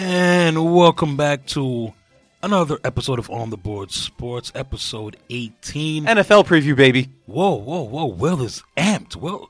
[0.00, 1.92] And welcome back to
[2.40, 6.04] another episode of On the Board Sports, episode 18.
[6.04, 7.08] NFL preview, baby.
[7.26, 9.16] whoa, whoa, whoa, Will is amped.
[9.16, 9.48] Well,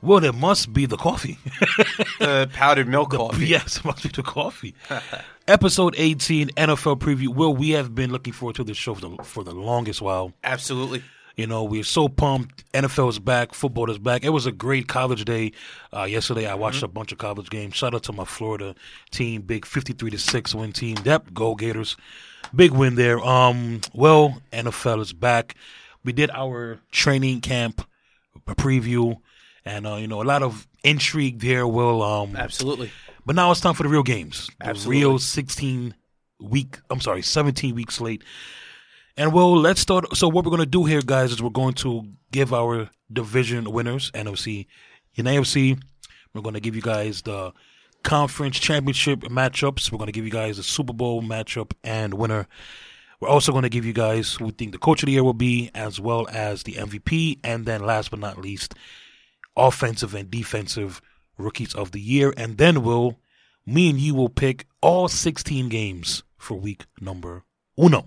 [0.00, 1.36] well, there must be the coffee.
[2.20, 3.46] The powdered milk coffee.
[3.48, 4.76] yes, it must be the coffee.
[5.48, 7.34] episode 18, NFL preview.
[7.34, 10.32] Will, we have been looking forward to this show for the, for the longest while.
[10.44, 11.02] Absolutely.
[11.36, 12.70] You know, we're so pumped.
[12.72, 13.54] NFL is back.
[13.54, 14.24] Football is back.
[14.24, 15.52] It was a great college day
[15.96, 16.46] uh, yesterday.
[16.46, 17.74] I watched a bunch of college games.
[17.74, 18.74] Shout out to my Florida
[19.10, 20.96] team, big fifty-three to six win team.
[21.04, 21.96] Yep, go Gators,
[22.54, 23.18] big win there.
[23.20, 25.54] Um, well, NFL is back.
[26.04, 27.86] We did our training camp
[28.46, 29.16] preview,
[29.64, 31.66] and uh, you know, a lot of intrigue there.
[31.66, 32.90] Will um, Absolutely.
[33.24, 34.50] but now it's time for the real games.
[34.60, 35.00] The Absolutely.
[35.00, 35.94] real 16
[36.40, 38.22] week, I'm sorry, 17 week slate.
[39.16, 40.16] And well, let's start.
[40.16, 43.70] So, what we're going to do here, guys, is we're going to give our division
[43.70, 44.66] winners, NFC.
[45.14, 45.78] In AFC,
[46.32, 47.52] we're going to give you guys the
[48.02, 49.92] conference championship matchups.
[49.92, 52.48] We're going to give you guys the Super Bowl matchup and winner.
[53.20, 55.24] We're also going to give you guys who we think the coach of the year
[55.24, 57.38] will be, as well as the MVP.
[57.44, 58.74] And then, last but not least,
[59.54, 61.02] offensive and defensive
[61.36, 62.32] rookies of the year.
[62.38, 63.18] And then we'll,
[63.66, 67.44] me and you will pick all 16 games for week number
[67.78, 68.06] uno.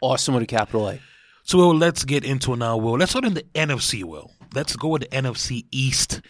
[0.00, 1.00] Awesome with a capital A.
[1.42, 2.98] So Will, let's get into it now, Will.
[2.98, 4.30] Let's start in the NFC, Will.
[4.54, 6.20] Let's go with the NFC East.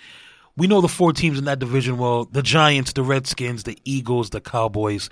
[0.56, 4.30] We know the four teams in that division, well, the Giants, the Redskins, the Eagles,
[4.30, 5.10] the Cowboys.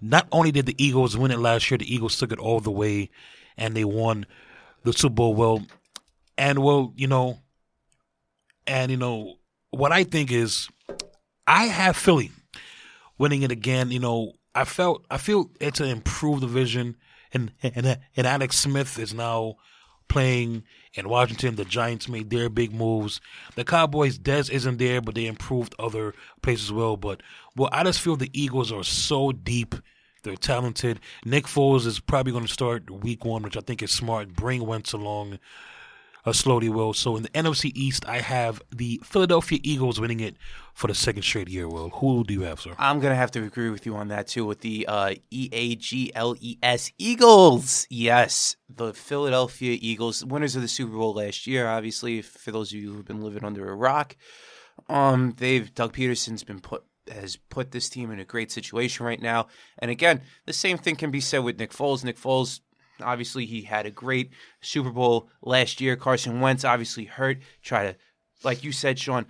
[0.00, 2.70] Not only did the Eagles win it last year, the Eagles took it all the
[2.70, 3.10] way
[3.56, 4.26] and they won
[4.82, 5.34] the Super Bowl.
[5.34, 5.66] Well,
[6.36, 7.38] and well, you know,
[8.66, 9.36] and you know,
[9.70, 10.68] what I think is
[11.46, 12.30] I have Philly
[13.18, 13.90] winning it again.
[13.90, 16.96] You know, I felt I feel it's an improved division,
[17.34, 19.56] and and and Alex Smith is now
[20.08, 20.62] playing
[20.94, 21.56] in Washington.
[21.56, 23.20] The Giants made their big moves.
[23.56, 26.96] The Cowboys, Dez isn't there, but they improved other places well.
[26.96, 27.22] But
[27.56, 29.74] well, I just feel the Eagles are so deep.
[30.22, 31.00] They're talented.
[31.24, 34.34] Nick Foles is probably going to start week one, which I think is smart.
[34.34, 35.38] Bring Wentz along
[36.24, 36.92] uh, slowly will.
[36.92, 40.36] So in the NFC East, I have the Philadelphia Eagles winning it
[40.72, 41.68] for the second straight year.
[41.68, 42.74] Will who do you have, sir?
[42.78, 45.76] I'm to have to agree with you on that, too, with the uh, E A
[45.76, 47.86] G L E S Eagles.
[47.90, 52.78] Yes, the Philadelphia Eagles, winners of the Super Bowl last year, obviously, for those of
[52.78, 54.16] you who've been living under a rock.
[54.88, 59.20] Um, they've Doug Pederson's been put has put this team in a great situation right
[59.20, 59.46] now.
[59.78, 62.04] And again, the same thing can be said with Nick Foles.
[62.04, 62.60] Nick Foles,
[63.00, 65.96] obviously, he had a great Super Bowl last year.
[65.96, 67.38] Carson Wentz obviously hurt.
[67.62, 67.96] Try to,
[68.42, 69.26] like you said, Sean,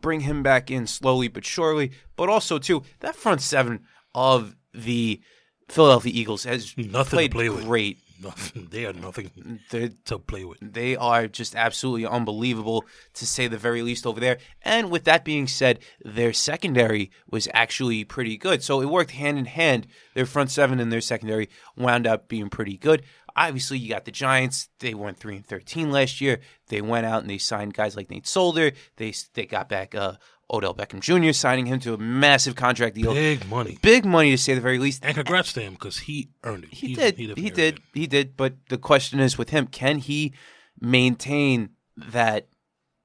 [0.00, 1.92] bring him back in slowly but surely.
[2.16, 3.80] But also, too, that front seven
[4.14, 5.20] of the
[5.68, 7.98] Philadelphia Eagles has Nothing to played great.
[8.22, 8.68] Nothing.
[8.70, 10.58] They are nothing They're to play with.
[10.60, 12.84] they are just absolutely unbelievable
[13.14, 14.38] to say the very least over there.
[14.62, 18.62] And with that being said, their secondary was actually pretty good.
[18.62, 19.86] So it worked hand in hand.
[20.14, 23.02] Their front seven and their secondary wound up being pretty good.
[23.34, 24.68] Obviously, you got the Giants.
[24.78, 26.40] They went three and thirteen last year.
[26.68, 28.72] They went out and they signed guys like Nate Solder.
[28.96, 30.16] They they got back uh,
[30.52, 33.14] Odell Beckham Jr., signing him to a massive contract deal.
[33.14, 33.78] Big money.
[33.82, 35.04] Big money to say the very least.
[35.04, 36.74] And congrats to him because he earned it.
[36.74, 37.10] He He's- did.
[37.16, 37.74] definitely He did.
[37.78, 37.82] it.
[37.94, 38.36] He did.
[38.36, 40.32] But the question is with him, can he
[40.80, 42.48] maintain that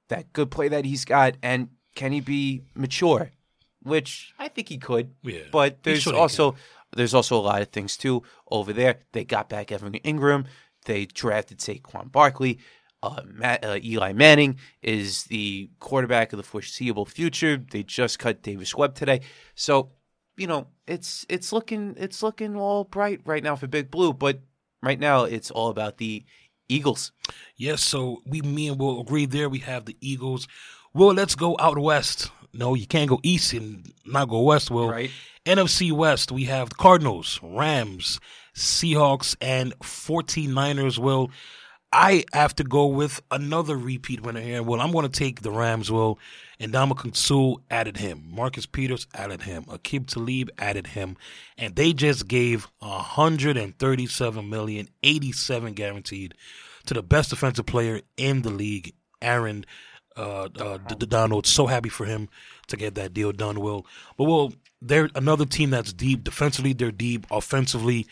[0.10, 3.32] that good play that he's got, and can he be mature?
[3.84, 5.14] Which I think he could.
[5.24, 5.44] Yeah.
[5.52, 6.56] But there's also
[6.96, 9.00] there's also a lot of things too over there.
[9.14, 10.46] They got back Evan Engram.
[10.86, 12.60] They drafted Saquon Barkley.
[13.04, 17.58] Uh, Matt, uh, Eli Manning is the quarterback of the foreseeable future.
[17.58, 19.22] They just cut Davis Webb today,
[19.54, 19.92] so
[20.36, 24.14] you know it's it's looking it's looking all bright right now for Big Blue.
[24.14, 24.40] But
[24.82, 26.26] right now it's all about the
[26.70, 27.12] Eagles.
[27.56, 29.48] Yes, so we, me and Will agree there.
[29.48, 30.48] We have the Eagles.
[30.94, 32.32] Well, let's go out west.
[32.54, 34.72] No, you can't go east and not go west.
[34.72, 35.12] Well, Right.
[35.46, 38.20] NFC West, we have the Cardinals, Rams,
[38.56, 40.98] Seahawks, and 49ers.
[40.98, 41.30] Will
[41.92, 44.62] I have to go with another repeat winner here?
[44.62, 45.90] Well, I'm going to take the Rams.
[45.90, 46.20] Will
[46.60, 48.24] and Ndamukong Suh added him.
[48.30, 49.64] Marcus Peters added him.
[49.66, 51.16] Aqib Talib added him,
[51.58, 56.34] and they just gave 137 million, 87 guaranteed
[56.88, 59.66] to the best defensive player in the league, Aaron
[60.18, 61.46] uh, uh, Donald.
[61.46, 62.28] So happy for him
[62.68, 63.60] to get that deal done.
[63.60, 63.86] Will,
[64.18, 66.74] but well, they're another team that's deep defensively.
[66.74, 68.08] They're deep offensively.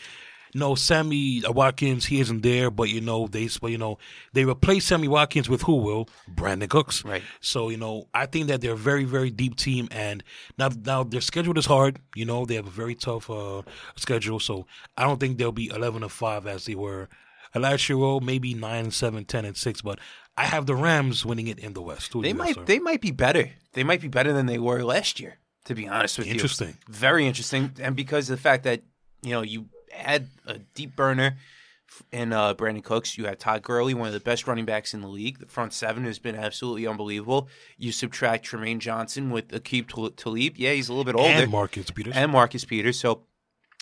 [0.56, 3.98] No, Sammy Watkins, he isn't there, but you know they, but you know
[4.32, 5.76] they replaced Sammy Watkins with who?
[5.76, 7.04] Will Brandin Cooks?
[7.04, 7.22] Right.
[7.40, 10.24] So you know, I think that they're a very, very deep team, and
[10.58, 11.98] now, now their schedule is hard.
[12.14, 13.62] You know, they have a very tough uh,
[13.96, 14.66] schedule, so
[14.96, 17.08] I don't think they'll be eleven and five as they were
[17.54, 17.98] last year.
[17.98, 19.98] Well, maybe nine seven, 10 and six, but
[20.38, 22.12] I have the Rams winning it in the West.
[22.12, 22.64] Who They might sir?
[22.64, 23.50] they might be better.
[23.74, 25.36] They might be better than they were last year.
[25.66, 26.68] To be honest with Interesting.
[26.68, 28.82] you, interesting, very interesting, and because of the fact that
[29.22, 29.66] you know you
[29.96, 31.36] had a deep burner
[32.12, 35.00] in uh, Brandin Cooks, you have Todd Gurley, one of the best running backs in
[35.00, 35.38] the league.
[35.38, 37.48] The front seven has been absolutely unbelievable.
[37.78, 41.90] You subtract Trumaine Johnson with Tal- Talib, yeah, he's a little bit older, And Marcus
[41.90, 42.14] Peters.
[42.16, 42.98] and Marcus Peters.
[42.98, 43.22] So,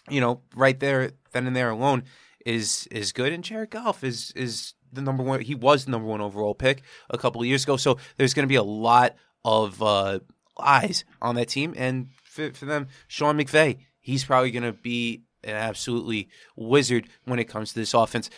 [0.09, 2.05] you know, right there, then and there alone
[2.45, 3.33] is is good.
[3.33, 5.41] And Jared Goff is is the number one.
[5.41, 7.77] He was the number one overall pick a couple of years ago.
[7.77, 10.21] So there's going to be a lot of uh,
[10.61, 15.24] eyes on that team, and for, for them, Sean McVay, he's probably going to be
[15.45, 18.31] an absolutely wizard when it comes to this offense.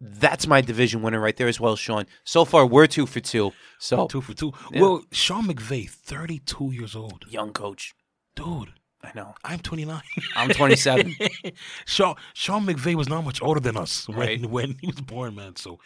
[0.00, 2.06] That's my division winner right there as well, Sean.
[2.24, 3.52] So far, we're two for two.
[3.80, 4.52] So two for two.
[4.72, 4.80] Yeah.
[4.82, 7.24] Well, Sean McVay, 32 years old.
[7.28, 7.94] young coach,
[8.36, 9.34] Dude, I know.
[9.42, 10.00] I'm 29.
[10.36, 11.16] I'm 27.
[11.86, 14.46] Sean Sean McVay was not much older than us when Right.
[14.46, 15.56] when he was born, man.
[15.56, 15.80] So,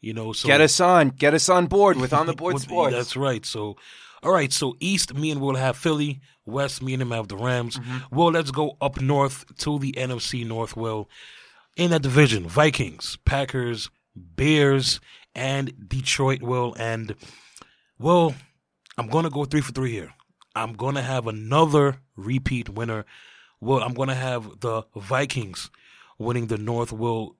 [0.00, 1.08] you know, so Get us on.
[1.08, 2.94] Get us on board with on the board sports.
[2.94, 3.44] That's right.
[3.44, 3.76] So,
[4.22, 4.52] all right.
[4.52, 6.20] So East, me and Will have Philly.
[6.46, 7.78] West, me and him have the Rams.
[7.78, 8.16] Mm-hmm.
[8.16, 10.76] Well, let's go up north to the NFC North.
[10.76, 11.08] Well,
[11.76, 15.00] in that division, Vikings, Packers, Bears,
[15.34, 16.42] and Detroit.
[16.42, 17.14] Will and
[17.98, 18.34] well,
[18.96, 20.12] I'm gonna go three for three here.
[20.54, 23.04] I'm gonna have another repeat winner.
[23.60, 25.70] Well, I'm gonna have the Vikings
[26.18, 26.92] winning the North.
[26.92, 27.36] Will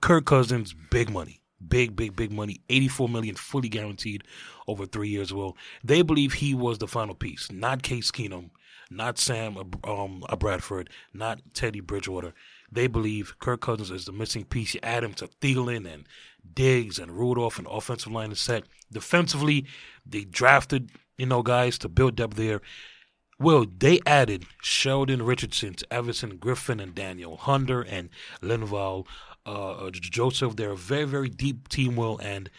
[0.00, 4.24] Kirk Cousins, big money, big, big, big money, 84 million fully guaranteed
[4.66, 5.32] over three years.
[5.32, 8.50] Well, they believe he was the final piece, not Case Keenum,
[8.90, 12.34] not Sam um, uh, Bradford, not Teddy Bridgewater.
[12.72, 14.74] They believe Kirk Cousins is the missing piece.
[14.74, 16.06] You add him to Thielen and
[16.54, 18.64] Diggs and Rudolph, and offensive line is set.
[18.92, 19.66] Defensively,
[20.06, 22.60] they drafted you know guys to build depth there.
[23.38, 28.10] Well, they added Sheldon Richardson to Everson Griffen and Danielle Hunter and
[28.42, 29.06] Linval
[29.46, 30.56] uh, Joseph.
[30.56, 32.50] They're a very, very deep team, Will, and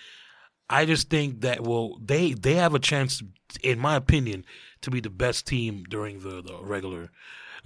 [0.70, 3.22] I just think that well, they they have a chance,
[3.62, 4.46] in my opinion,
[4.82, 7.12] to be the best team during the, the regular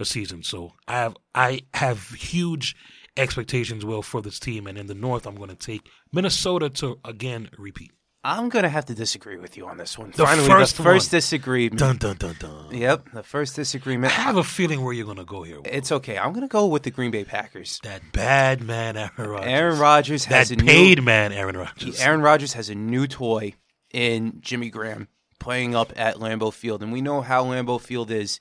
[0.00, 0.42] uh, season.
[0.42, 2.74] So I have I have huge
[3.16, 6.98] expectations, Will, for this team, and in the North, I'm going to take Minnesota to
[7.04, 7.92] again repeat.
[8.28, 10.10] I'm gonna have to disagree with you on this one.
[10.10, 11.18] The Finally, first the first one.
[11.18, 11.78] disagreement.
[11.78, 12.74] Dun dun dun dun.
[12.74, 14.12] Yep, the first disagreement.
[14.18, 15.56] I have a feeling where you're going to go here.
[15.58, 15.66] Will.
[15.70, 16.18] It's okay.
[16.18, 17.78] I'm gonna go with the Green Bay Packers.
[17.84, 19.46] That bad man, Aaron Rodgers.
[19.52, 21.04] Aaron Rodgers has that a paid new.
[21.04, 22.00] man, Aaron Rodgers.
[22.00, 23.54] Aaron Rodgers has a new toy
[23.92, 25.06] in Jimmy Graham
[25.38, 28.40] playing up at Lambeau Field, and we know how Lambeau Field is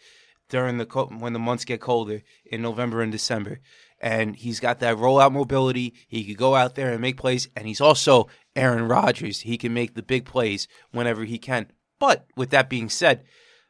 [0.49, 3.59] during the co- when the months get colder in November and December.
[4.01, 5.93] And he's got that rollout mobility.
[6.07, 9.41] He could go out there and make plays, and he's also Aaron Rodgers.
[9.41, 11.71] He can make the big plays whenever he can.
[11.99, 13.23] But with that being said,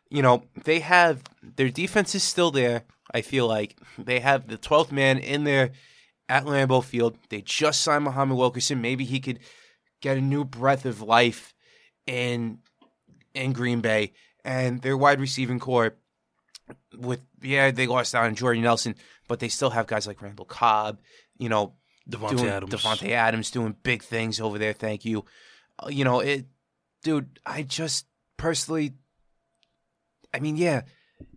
[0.10, 2.84] you know they have their defense is still there.
[3.14, 5.72] I feel like they have the twelfth man in there
[6.30, 7.18] at Lambeau Field.
[7.30, 8.82] They just signed Muhammad Wilkerson.
[8.82, 9.40] Maybe he could
[10.02, 11.54] get a new breath of life
[12.06, 12.60] in
[13.34, 15.96] in Green Bay and their wide receiving corps.
[16.98, 18.96] With yeah, they lost out on Jordan Nelson,
[19.28, 21.00] but they still have guys like Randall Cobb.
[21.38, 21.74] You know,
[22.10, 22.74] Davante doing Adams.
[22.74, 24.74] Davante Adams doing big things over there.
[24.74, 25.26] Thank you.
[25.80, 26.46] Uh, you know it,
[27.04, 27.40] dude.
[27.46, 28.06] I just
[28.38, 28.94] personally,
[30.34, 30.82] I mean, yeah,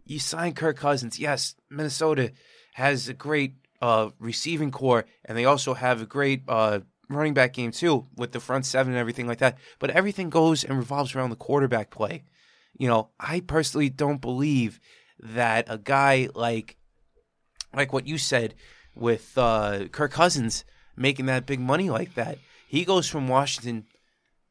[0.05, 1.19] you signed Kirk Cousins.
[1.19, 2.32] Yes, Minnesota
[2.75, 7.53] has a great uh, receiving corps, and they also have a great uh, running back
[7.55, 9.58] game too, with the front seven and everything like that.
[9.79, 12.25] But everything goes and revolves around the quarterback play.
[12.77, 14.81] You know, I personally don't believe
[15.20, 16.77] that a guy like
[17.75, 18.55] like what you said
[18.98, 20.64] with uh, Kirk Cousins
[20.96, 22.38] making that big money like that.
[22.67, 23.84] He goes from Washington,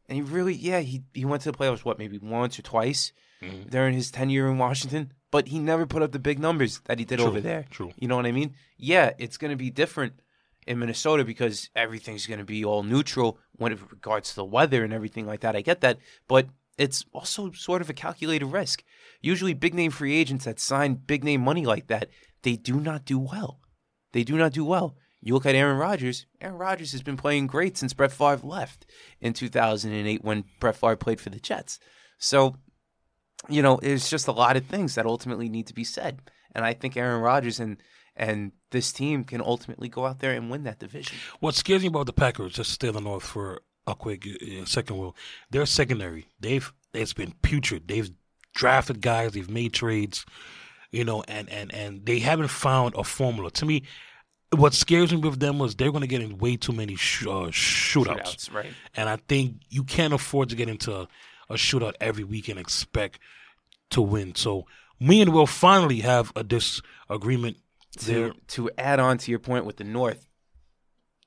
[0.08, 3.12] and he really, yeah, he he went to the playoffs what maybe once or twice
[3.42, 3.70] Mhm.
[3.70, 7.06] during his tenure in Washington, but he never put up the big numbers that he
[7.06, 7.66] did True, over there.
[7.70, 7.92] true.
[7.96, 8.56] You know what I mean?
[8.78, 10.14] Yeah, it's going to be different
[10.66, 14.84] in Minnesota because everything's going to be all neutral when it regards to the weather
[14.84, 15.56] and everything like that.
[15.56, 16.48] I get that, but
[16.80, 18.84] it's also sort of a calculated risk.
[19.22, 22.10] Usually, big name free agents that sign big name money like that,
[22.42, 23.60] they do not do well.
[24.14, 24.96] They do not do well.
[25.22, 26.26] You look at Aaron Rodgers.
[26.40, 28.86] Aaron Rodgers has been playing great since Brett Favre left
[29.20, 31.80] in 2008 when Brett Favre played for the Jets.
[32.20, 32.56] So,
[33.50, 36.22] you know, it's just a lot of things that ultimately need to be said.
[36.54, 37.78] And I think Aaron Rodgers and
[38.16, 41.16] and this team can ultimately go out there and win that division.
[41.40, 45.16] What scares me about the Packers, just the North for a quick uh, second, will
[45.52, 46.28] their secondary.
[46.40, 47.88] They've it's been putrid.
[47.88, 48.10] They've
[48.56, 49.34] drafted guys.
[49.34, 50.26] They've made trades,
[50.92, 53.52] you know, and and and they haven't found a formula.
[53.52, 53.84] To me,
[54.56, 57.26] what scares me with them was they're going to get in way too many sh-
[57.28, 58.54] uh, shootouts.
[58.54, 58.72] right?
[58.96, 61.08] And I think you can't afford to get into a,
[61.50, 63.20] a shootout every week and expect
[63.92, 64.36] to win.
[64.36, 64.66] So
[65.00, 67.58] me and Will finally have a disagreement
[68.06, 68.30] there.
[68.32, 70.28] To to add on to your point with the North,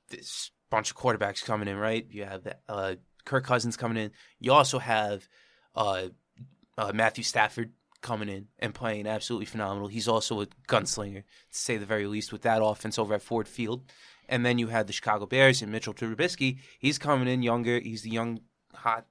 [0.09, 2.05] this bunch of quarterbacks coming in, right?
[2.09, 4.11] You have uh, Kirk Cousins coming in.
[4.39, 5.27] You also have
[5.75, 6.07] uh,
[6.77, 7.71] uh, Matthew Stafford
[8.01, 9.87] coming in and playing absolutely phenomenal.
[9.87, 13.47] He's also a gunslinger, to say the very least, with that offense over at Ford
[13.47, 13.83] Field.
[14.29, 16.59] And then you had the Chicago Bears and Mitchell Trubisky.
[16.79, 17.79] He's coming in younger.
[17.79, 18.39] He's the young,
[18.73, 19.05] hot,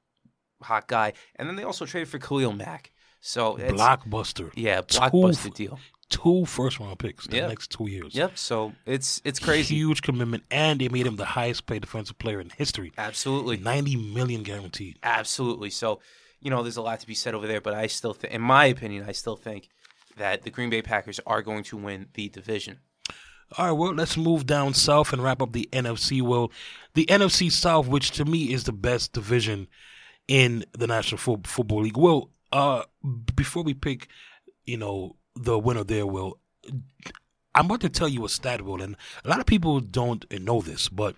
[0.62, 1.12] hot guy.
[1.36, 2.90] And then they also traded for Khalil Mack.
[3.20, 4.50] So it's, Blockbuster.
[4.54, 5.78] yeah, Two- blockbuster deal.
[6.08, 7.46] Two first round picks the Yeah.
[7.46, 8.16] next two years.
[8.16, 8.36] Yep.
[8.36, 9.76] So it's it's crazy.
[9.76, 12.92] Huge commitment, and they made him the highest paid defensive player in history.
[12.98, 13.58] Absolutely.
[13.58, 14.98] Ninety million guaranteed.
[15.04, 15.70] Absolutely.
[15.70, 16.00] So,
[16.40, 18.40] you know, there's a lot to be said over there, but I still think, in
[18.40, 19.68] my opinion, I still think
[20.16, 22.80] that the Green Bay Packers are going to win the division.
[23.58, 26.22] All right, well, let's move down south and wrap up the NFC.
[26.22, 26.52] Well,
[26.94, 29.66] the NFC South, which to me is the best division
[30.28, 31.96] in the National Fo- Football League.
[31.96, 32.84] Well, uh,
[33.34, 34.08] before we pick,
[34.64, 36.38] you know, the winner there, Will,
[37.54, 40.60] I'm about to tell you a stat, Will, and a lot of people don't know
[40.60, 41.16] this, but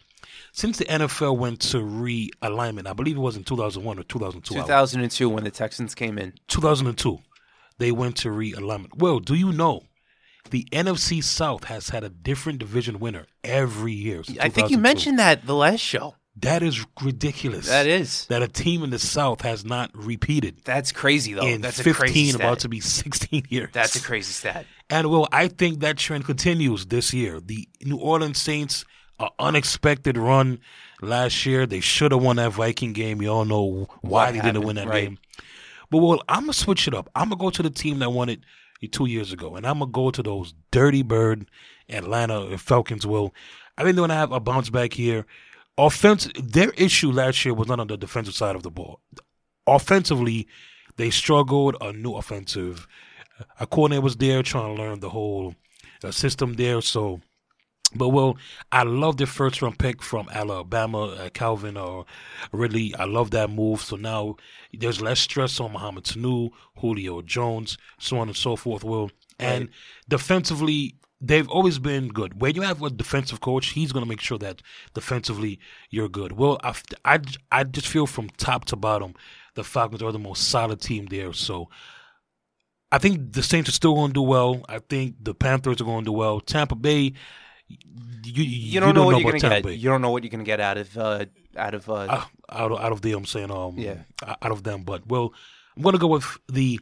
[0.52, 4.54] since the NFL went to realignment, I believe it was in 2001 or 2002.
[4.54, 6.34] 2002 when the Texans came in.
[6.48, 7.18] 2002,
[7.78, 8.96] they went to realignment.
[8.96, 9.84] Well, do you know
[10.50, 14.24] the NFC South has had a different division winner every year?
[14.24, 16.16] since I think you mentioned that the last show.
[16.36, 17.68] that is ridiculous.
[17.68, 18.26] That is.
[18.26, 21.46] that a team in the South has not repeated That's crazy, though.
[21.46, 22.40] in That's a 15, crazy stat.
[22.40, 23.70] about to be 16 years.
[23.72, 24.66] That's a crazy stat.
[24.90, 27.40] And well, I think that trend continues this year.
[27.40, 28.84] The New Orleans Saints,
[29.18, 30.60] an unexpected run
[31.00, 31.66] last year.
[31.66, 33.22] They should have won that Viking game.
[33.22, 35.04] You all know why What they didn't win that right.
[35.04, 35.18] game.
[35.90, 37.10] But well, I'm gonna switch it up.
[37.14, 38.40] I'm gonna go to the team that won it
[38.90, 41.48] two years ago, and I'm gonna go to those Dirty Bird
[41.88, 43.06] Atlanta Falcons.
[43.06, 43.34] Will
[43.76, 45.26] I think they're gonna have a bounce back here.
[45.78, 49.00] Offense, their issue last year was not on the defensive side of the ball.
[49.66, 50.46] Offensively,
[50.96, 51.76] they struggled.
[51.80, 52.86] A new offensive
[53.60, 55.54] a coordinator was there trying to learn the whole
[56.04, 56.80] uh, system there.
[56.80, 57.20] So,
[57.94, 58.36] but well,
[58.70, 62.06] I love the first round pick from Alabama, uh, Calvin or
[62.52, 62.94] Ridley.
[62.94, 63.80] I love that move.
[63.82, 64.36] So now
[64.72, 68.84] there's less stress on Mohamed Sanu, Julio Jones, so on and so forth.
[68.84, 69.68] Will and
[70.08, 70.96] defensively.
[71.24, 72.40] They've always been good.
[72.40, 74.60] When you have a defensive coach, he's going to make sure that
[74.92, 76.32] defensively you're good.
[76.32, 77.20] Well, I, I,
[77.52, 79.14] I just feel from top to bottom,
[79.54, 81.32] the Falcons are the most solid team there.
[81.32, 81.68] So
[82.90, 84.64] I think the Saints are still going to do well.
[84.68, 86.40] I think the Panthers are going to do well.
[86.40, 87.14] Tampa Bay,
[87.68, 87.78] you
[88.24, 89.76] you, You don't know what you're gonna get.
[89.78, 91.24] You don't know what you're gonna get out of uh,
[91.56, 93.98] out of uh, Uh, out of out of them, I'm saying um Yeah.
[94.22, 94.82] out of them.
[94.84, 95.32] But well,
[95.76, 96.78] I'm going to go with the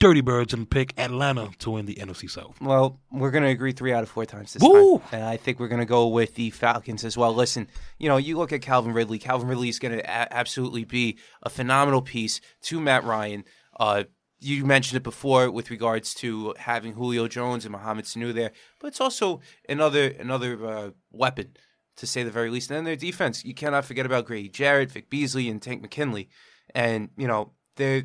[0.00, 2.60] Dirty Birds and pick Atlanta to win the NFC South.
[2.60, 4.98] Well, we're going to agree three out of four times this Woo!
[4.98, 5.08] time.
[5.12, 7.32] And I think we're going to go with the Falcons as well.
[7.32, 7.68] Listen,
[8.00, 9.20] you know, you look at Calvin Ridley.
[9.20, 13.44] Calvin Ridley is going to a- absolutely be a phenomenal piece to Matt Ryan.
[13.78, 14.04] Uh,
[14.42, 18.88] you mentioned it before with regards to having Julio Jones and Mohamed Sanu there, but
[18.88, 21.56] it's also another another uh, weapon
[21.96, 22.70] to say the very least.
[22.70, 26.28] And then their defense, you cannot forget about Grady Jarrett, Vic Beasley, and Tank McKinley.
[26.74, 28.04] And you know they're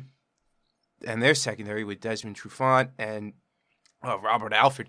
[1.06, 3.32] and their secondary with Desmond Trufant and
[4.02, 4.88] uh, Robert Alford,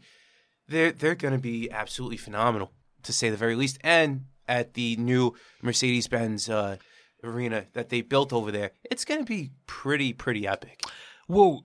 [0.68, 2.72] they're they're going to be absolutely phenomenal
[3.04, 3.78] to say the very least.
[3.82, 6.78] And at the new Mercedes Benz uh,
[7.24, 10.84] arena that they built over there, it's going to be pretty pretty epic.
[11.30, 11.64] Well,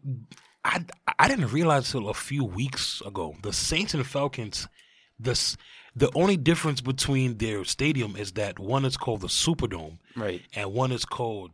[0.65, 0.85] I
[1.19, 4.69] I didn't realize till a few weeks ago the Saints and Falcons.
[5.19, 5.57] This
[5.97, 10.73] the only difference between their stadium is that one is called the Superdome Right, and
[10.73, 11.53] one is called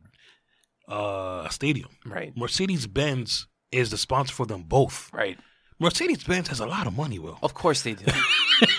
[0.91, 1.89] uh, a stadium.
[2.05, 5.11] right, Mercedes Benz is the sponsor for them both.
[5.13, 5.39] right.
[5.81, 7.39] Mercedes Benz has a lot of money, Will.
[7.43, 8.05] Of course they do.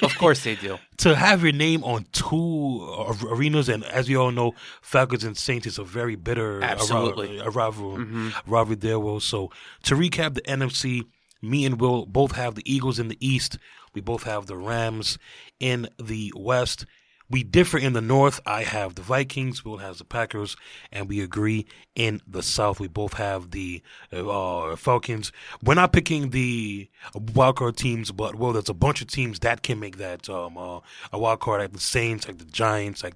[0.03, 0.77] of course they do.
[0.97, 2.85] To have your name on two
[3.27, 4.53] arenas, and as we all know,
[4.83, 7.39] Falcons and Saints is a very bitter Absolutely.
[7.39, 8.29] a, rival, mm-hmm.
[8.45, 9.19] rivalry there, Will.
[9.19, 9.49] So
[9.81, 11.01] to recap the NFC,
[11.41, 13.57] me and Will both have the Eagles in the East.
[13.95, 15.17] We both have the Rams
[15.59, 16.85] in the West.
[17.31, 18.41] We differ in the North.
[18.45, 19.63] I have the Vikings.
[19.63, 20.57] Will has the Packers,
[20.91, 22.79] and we agree in the South.
[22.79, 25.31] We both have the uh, Falcons.
[25.63, 29.79] We're not picking the wildcard teams, but well, there's a bunch of teams that can
[29.79, 30.81] make that um, uh,
[31.13, 33.15] a wild card, like the Saints, like the Giants, like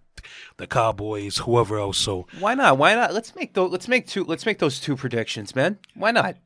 [0.57, 1.97] the Cowboys, whoever else.
[1.97, 2.77] So Why not?
[2.77, 3.13] Why not?
[3.13, 3.71] Let's make those.
[3.71, 4.23] Let's make two.
[4.23, 5.77] Let's make those two predictions, man.
[5.93, 6.37] Why not?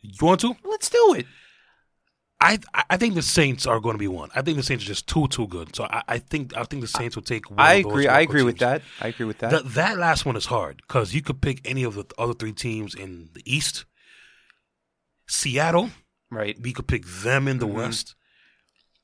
[0.00, 0.54] you want to?
[0.64, 1.26] Let's do it.
[2.40, 2.58] I
[2.90, 4.28] I think the Saints are going to be one.
[4.34, 5.74] I think the Saints are just too too good.
[5.74, 7.50] So I, I think I think the Saints will take.
[7.50, 8.06] One I agree.
[8.08, 8.82] I agree with that.
[9.00, 9.50] I agree with that.
[9.50, 12.52] That that last one is hard because you could pick any of the other three
[12.52, 13.86] teams in the East.
[15.28, 15.90] Seattle,
[16.30, 16.56] right.
[16.60, 17.72] we could pick them in the Mhm.
[17.74, 18.14] West.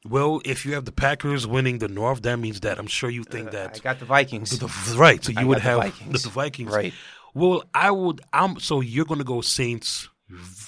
[0.04, 3.24] Well, if you have the Packers winning the North, that means that I'm sure you
[3.24, 4.50] think Uh, that I got the Vikings.
[4.58, 5.22] the, the- right.
[5.24, 6.22] So I you would got the have Vikings.
[6.22, 6.94] the, the Vikings, Right.
[7.34, 8.20] Well, I would.
[8.32, 10.08] I'm so you're going to go Saints.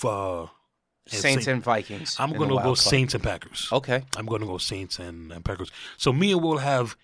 [0.02, 0.46] Uh,
[1.06, 2.16] Saints Saint- and Vikings.
[2.18, 2.74] I'm going to go.
[2.74, 3.68] Saints and Packers.
[3.72, 4.02] Okay.
[4.16, 5.70] I'm going to go Saints and, and Packers.
[5.98, 6.96] So me and will have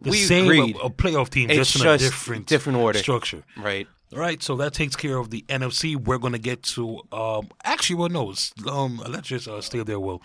[0.00, 0.76] the We same agreed.
[0.76, 2.98] a, a playoff team, It's just in a different different order.
[2.98, 3.44] structure.
[3.56, 3.86] Right.
[4.12, 5.96] All right, so that takes care of the NFC.
[5.96, 8.32] We're going to get to um actually well no,
[8.70, 9.98] um let's just uh, stay there.
[10.00, 10.22] Will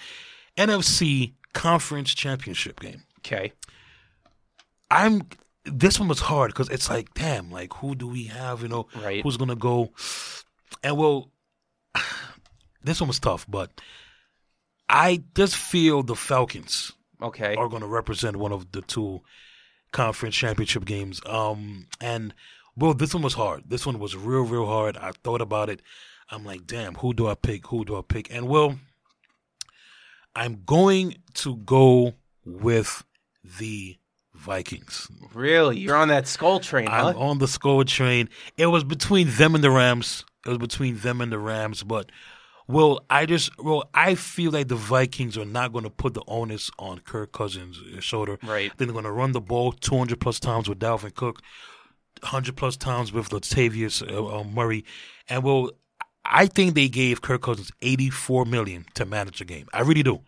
[0.57, 3.03] NFC Conference Championship game.
[3.19, 3.51] Okay.
[4.91, 5.23] I'm
[5.65, 8.61] this one was hard because it's like damn, like who do we have?
[8.61, 9.21] You know, Right.
[9.23, 9.91] who's gonna go?
[10.83, 11.31] And well,
[12.83, 13.71] this one was tough, but
[14.87, 17.55] I just feel the Falcons Okay.
[17.55, 19.21] are going to represent one of the two
[19.91, 21.21] conference championship games.
[21.25, 22.33] Um, and
[22.75, 23.63] well, this one was hard.
[23.67, 24.97] This one was real, real hard.
[24.97, 25.81] I thought about it.
[26.31, 27.67] I'm like, damn, who do I pick?
[27.67, 28.33] Who do I pick?
[28.33, 28.79] And well,
[30.35, 32.13] I'm going to go
[32.45, 33.03] with
[33.59, 33.97] the
[34.33, 35.09] Vikings.
[35.33, 35.79] Really?
[35.79, 37.09] You're on that Skol train, huh?
[37.09, 38.29] I'm on the Skol train.
[38.57, 40.23] It was between them and the Rams.
[40.45, 42.11] It was between them and the Rams, but
[42.69, 46.21] well, I just well, I feel like the Vikings are not going to put the
[46.27, 48.37] onus on Kirk Cousins' shoulder.
[48.43, 48.71] Right.
[48.77, 51.41] They're going to run the ball 200 plus times with Dalvin Cook,
[52.21, 54.85] 100 plus times with Latavius uh, uh, Murray,
[55.27, 55.71] and well,
[56.23, 59.67] I think they gave Kirk Cousins 84 million to manage the game.
[59.73, 60.19] I really do.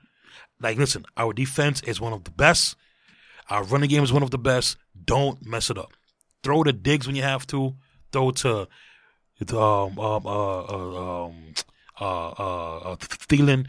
[0.60, 2.76] Like, listen, our defense is one of the best.
[3.52, 4.78] Our running game is one of the best.
[5.06, 5.94] Don't mess it up.
[6.42, 7.76] Throw the Diggs when you have to.
[8.12, 8.68] Throw to
[9.52, 11.54] um um uh, uh um
[12.02, 13.68] uh uh, uh Thielen,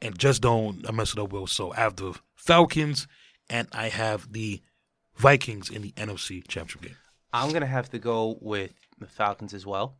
[0.00, 1.32] and just don't mess it up.
[1.32, 3.06] Will so I have the Falcons,
[3.50, 4.62] and I have the
[5.16, 6.96] Vikings in the NFC Championship game.
[7.32, 9.96] I'm gonna have to go with the Falcons as well.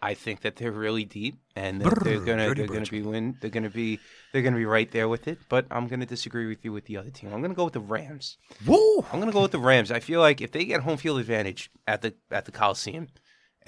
[0.00, 3.36] I think that they're really deep, and that they're gonna they're gonna be win.
[3.40, 3.98] They're gonna be
[4.32, 5.38] they're gonna be right there with it.
[5.48, 7.32] But I'm gonna disagree with you with the other team.
[7.32, 8.38] I'm gonna go with the Rams.
[8.64, 9.04] Woo!
[9.12, 9.90] I'm gonna go with the Rams.
[9.90, 13.08] I feel like if they get home field advantage at the at the Coliseum,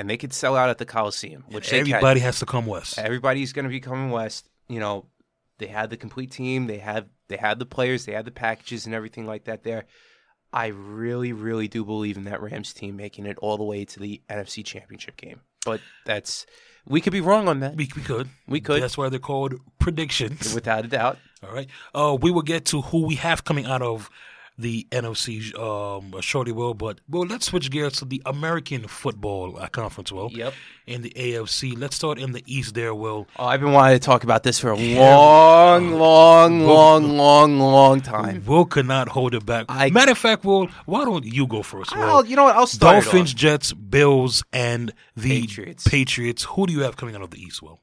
[0.00, 2.64] and they could sell out at the Coliseum, which they can, Everybody has to come
[2.64, 2.98] west.
[2.98, 4.48] everybody's going to be coming west.
[4.66, 5.04] You know,
[5.58, 6.66] they had the complete team.
[6.66, 8.06] They had they had the players.
[8.06, 9.62] They had the packages and everything like that.
[9.62, 9.84] There,
[10.54, 14.00] I really, really do believe in that Rams team making it all the way to
[14.00, 15.40] the NFC Championship game.
[15.66, 16.46] But that's
[16.86, 18.30] we could be wrong on that, We, we could.
[18.48, 18.82] We could.
[18.82, 20.54] That's why they're called predictions.
[20.54, 21.18] without a doubt.
[21.46, 21.68] All right.
[21.94, 24.08] Uh, we will get to who we have coming out of
[24.60, 26.74] the NFC um, shortly, will.
[26.74, 30.30] But well, let's switch gears to the American Football uh, Conference, will.
[30.32, 30.54] Yep.
[30.86, 32.74] In the AFC, let's start in the East.
[32.74, 33.26] There, will.
[33.38, 38.00] Oh, I've been wanting to talk about this for a long, long, long, long, long
[38.00, 38.44] time.
[38.44, 39.66] Will could not hold it back.
[39.68, 41.94] I- Matter of fact, Will, why don't you go first?
[41.94, 42.02] Will?
[42.02, 42.56] I'll, you know what?
[42.56, 43.04] I'll start.
[43.04, 43.34] Dolphins.
[43.34, 45.86] Jets, Bills, and the Patriots.
[45.86, 46.44] Patriots.
[46.44, 47.80] Who do you have coming out of the East, Will?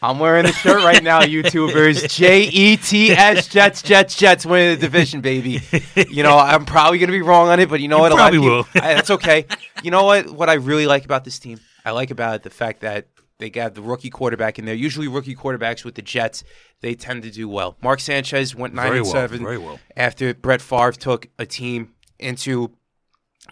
[0.00, 2.08] I'm wearing the shirt right now, YouTubers.
[2.16, 5.60] J E T S Jets, Jets, Jets winning the division, baby.
[6.08, 8.12] You know, I'm probably going to be wrong on it, but you know what?
[8.12, 8.66] Lot of probably people- will.
[8.76, 9.46] I- that's okay.
[9.82, 10.30] You know what?
[10.30, 13.08] What I really like about this team, I like about it the fact that
[13.38, 14.74] they got the rookie quarterback in there.
[14.74, 16.44] Usually, rookie quarterbacks with the Jets,
[16.80, 17.76] they tend to do well.
[17.82, 19.80] Mark Sanchez went nine Very and well, seven very well.
[19.96, 22.70] after Brett Favre took a team into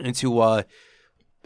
[0.00, 0.62] into uh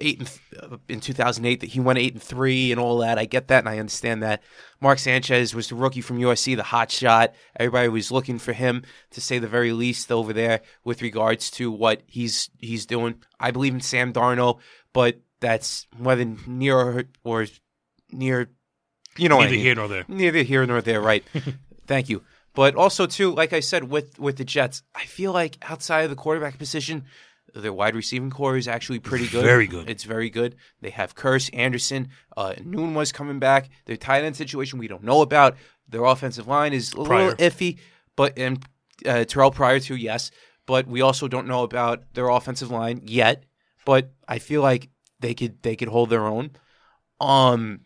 [0.00, 3.18] eight and th- uh, in 2008 that he went eight and three and all that.
[3.18, 4.42] I get that and I understand that.
[4.80, 7.34] Mark Sanchez was the rookie from USC, the hot shot.
[7.58, 11.70] Everybody was looking for him to say the very least over there with regards to
[11.70, 13.16] what he's he's doing.
[13.38, 14.60] I believe in Sam Darnold,
[14.92, 17.46] but that's whether near or, or
[18.10, 18.50] near,
[19.16, 20.04] you know, what I Neither mean here nor there.
[20.08, 21.24] neither here nor there, right?
[21.86, 22.22] Thank you.
[22.54, 26.10] But also too, like I said, with with the Jets, I feel like outside of
[26.10, 27.04] the quarterback position,
[27.54, 29.44] their wide receiving corps is actually pretty good.
[29.44, 29.88] Very good.
[29.88, 30.56] It's very good.
[30.80, 33.68] They have Kearse, Anderson, uh, Noon was coming back.
[33.86, 35.56] Their tight end situation we don't know about.
[35.88, 37.30] Their offensive line is a Pryor.
[37.30, 37.78] little iffy,
[38.16, 38.64] but and
[39.04, 40.30] uh, Terrelle Pryor too, yes.
[40.66, 43.44] But we also don't know about their offensive line yet.
[43.84, 46.50] But I feel like they could they could hold their own.
[47.20, 47.80] Um,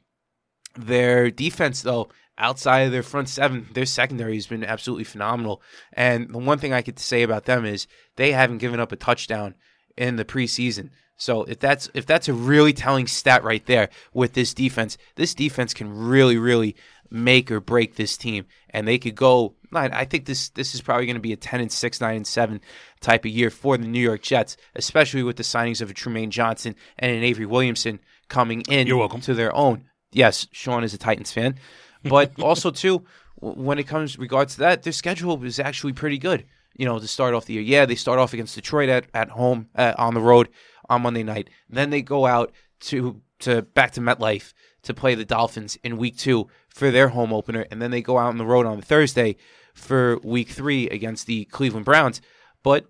[0.76, 5.62] their defense, though, outside of their front seven, their secondary has been absolutely phenomenal.
[5.92, 8.96] And the one thing I could say about them is they haven't given up a
[8.96, 9.54] touchdown
[9.96, 10.90] in the preseason.
[11.16, 15.34] So if that's if that's a really telling stat right there with this defense, this
[15.34, 16.74] defense can really really
[17.10, 19.54] make or break this team, and they could go.
[19.72, 22.16] I I think this this is probably going to be a ten and six, nine
[22.16, 22.60] and seven
[23.00, 26.30] type of year for the New York Jets, especially with the signings of a Trumaine
[26.30, 29.20] Johnson and an Avery Williamson coming in You're welcome.
[29.22, 29.84] to their own.
[30.10, 31.56] Yes, Sean is a Titans fan,
[32.04, 33.04] but also too
[33.40, 36.44] when it comes regards to that, their schedule is actually pretty good.
[36.76, 39.28] You know, to start off the year, yeah, they start off against Detroit at at
[39.30, 40.48] home uh, on the road
[40.88, 41.50] on Monday night.
[41.68, 46.16] Then they go out to to back to MetLife to play the Dolphins in Week
[46.16, 49.36] Two for their home opener, and then they go out on the road on Thursday
[49.72, 52.20] for Week Three against the Cleveland Browns.
[52.64, 52.86] But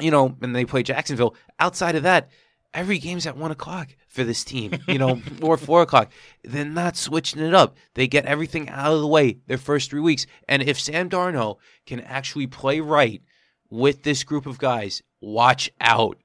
[0.00, 1.36] you know, and they play Jacksonville.
[1.60, 2.30] Outside of that,
[2.78, 6.12] every game's at one o'clock for this team, you know, or four o'clock.
[6.44, 7.76] They're not switching it up.
[7.94, 10.26] They get everything out of the way their first three weeks.
[10.48, 13.20] And if Sam Darnold can actually play right
[13.68, 16.18] with this group of guys, watch out.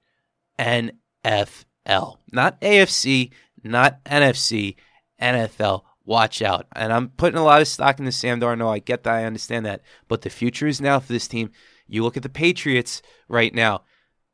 [0.60, 3.32] NFL, not AFC,
[3.63, 4.76] not NFC,
[5.20, 5.82] NFL.
[6.06, 6.68] Watch out.
[6.76, 8.72] And I'm putting a lot of stock in the Sam Darnold.
[8.72, 9.16] I get that.
[9.16, 9.82] I understand that.
[10.08, 11.50] But the future is now for this team.
[11.88, 13.84] You look at the Patriots right now.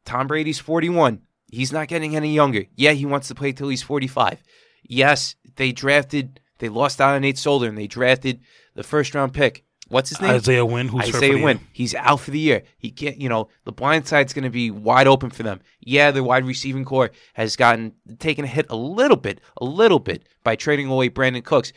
[0.03, 1.21] Tom Brady's 41.
[1.51, 2.65] He's not getting any younger.
[2.75, 4.41] Yeah, he wants to play till he's 45.
[4.83, 8.41] Yes, they drafted, they lost out on Nate Solder and they drafted
[8.75, 9.65] the first round pick.
[9.89, 10.31] What's his name?
[10.31, 11.57] Isaiah Wynn, who's Isaiah Wynn.
[11.57, 11.67] year.
[11.73, 12.61] He's out for the year.
[12.77, 15.61] He can't, you know, the blind side's going to be wide open for them.
[15.79, 19.97] Yeah, the wide receiving corps has gotten taken a hit a little bit, a little
[19.97, 21.73] bit by trading away Brandin Cooks.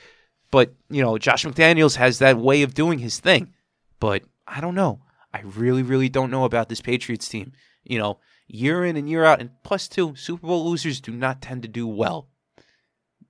[0.51, 3.55] But, you know, Josh McDaniels has that way of doing his thing.
[3.99, 5.01] But I don't know.
[5.33, 7.53] I really, really don't know about this Patriots team.
[7.83, 8.21] You know,
[8.53, 9.41] year in and year out.
[9.41, 12.29] And plus, two, Super Bowl losers do not tend to do well.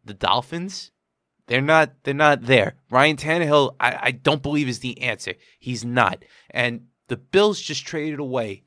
[0.05, 0.91] The Dolphins,
[1.47, 2.75] they're not they're not there.
[2.91, 5.35] Ryan Tannehill, I, I don't believe is the answer.
[5.59, 6.25] He's not.
[6.51, 8.65] And the Bills just traded away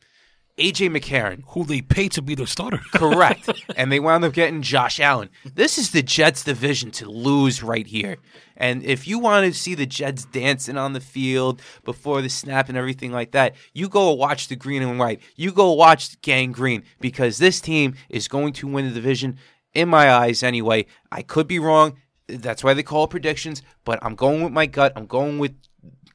[0.58, 1.44] AJ McCarron.
[1.50, 2.80] Who they paid to be their starter.
[2.94, 3.50] Correct.
[3.76, 5.30] and they wound up getting Josh Allen.
[5.44, 8.18] This is the Jets division to lose right here.
[8.58, 12.70] And if you want to see the Jets dancing on the field before the snap
[12.70, 15.22] and everything like that, you go watch the green and white.
[15.36, 19.38] You go watch Gang Green because this team is going to win the division
[19.74, 20.86] in my eyes anyway.
[21.12, 21.98] I could be wrong.
[22.28, 24.94] That's why they call it predictions, but I'm going with my gut.
[24.96, 25.54] I'm going with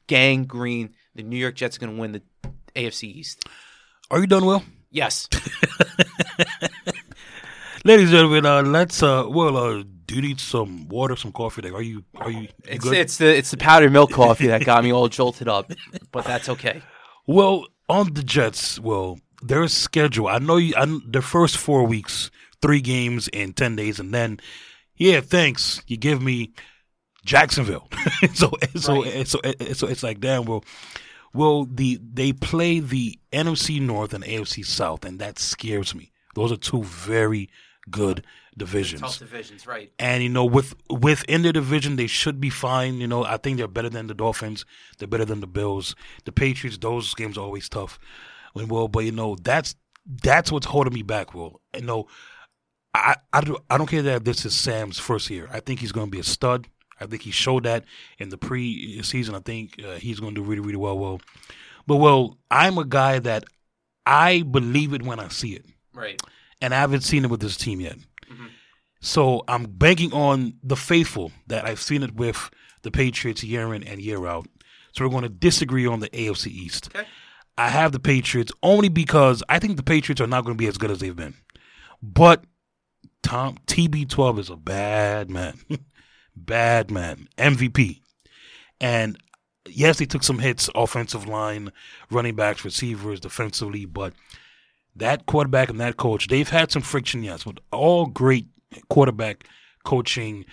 [0.07, 0.95] Gang Green.
[1.15, 2.21] The New York Jets are going to win the
[2.75, 3.45] AFC East.
[4.11, 4.61] Are you done, Will?
[4.91, 5.27] Yes.
[7.85, 11.61] Ladies and gentlemen, uh, let's uh, well, uh, do you need some water, some coffee?
[11.61, 12.97] There, are you are you, you It's, good?
[12.97, 15.71] it's the it's the powdered milk coffee that got me all jolted up,
[16.11, 16.81] but that's okay.
[17.27, 20.27] Well, on the Jets, well, their schedule.
[20.27, 20.73] I know you.
[20.75, 22.31] I, the first four weeks,
[22.63, 24.39] three games in ten days, and then,
[24.95, 25.81] yeah, thanks.
[25.87, 26.51] You give me
[27.23, 27.87] Jacksonville.
[28.33, 29.27] so so Right.
[29.27, 29.39] so
[29.73, 30.45] so it's like damn.
[30.45, 30.65] Well,
[31.33, 36.11] well, the they play the NFC North and AFC South, and that scares me.
[36.35, 37.49] Those are two very
[37.89, 38.23] good
[38.57, 39.17] divisions.
[39.17, 39.91] divisions, right?
[39.97, 42.95] And you know, with within the division, they should be fine.
[42.95, 44.65] You know, I think they're better than the Dolphins.
[44.97, 46.77] They're better than the Bills, the Patriots.
[46.77, 47.99] Those games are always tough.
[48.53, 51.33] When well, but you know, that's that's what's holding me back.
[51.33, 52.07] Will you know?
[52.93, 55.47] I I don't I don't care that this is Sam's first year.
[55.51, 56.67] I think he's going to be a stud.
[57.01, 57.83] I think he showed that
[58.19, 59.35] in the preseason.
[59.35, 60.97] I think uh, he's going to do really really well.
[60.97, 61.21] Well,
[61.87, 63.43] but well, I'm a guy that
[64.05, 66.21] I believe it when I see it Right.
[66.61, 67.97] and I haven't seen it with this team yet.
[69.03, 72.51] So I'm banking on the faithful that I've seen it with
[72.83, 74.45] the Patriots year in and year out.
[74.93, 76.89] So we're going to disagree on the AFC East.
[76.95, 77.07] Okay.
[77.57, 80.67] I have the Patriots only because I think the Patriots are not going to be
[80.67, 81.33] as good as they've been.
[82.01, 82.43] But
[83.23, 85.59] Tom TB12 is a bad man,
[86.35, 88.01] bad man, MVP,
[88.79, 89.17] and
[89.67, 91.71] yes, they took some hits, offensive line,
[92.09, 94.13] running backs, receivers, defensively, but
[94.95, 98.47] that quarterback and that coach, they've had some friction, yes, but all great
[98.89, 99.45] quarterback
[99.83, 100.45] coaching.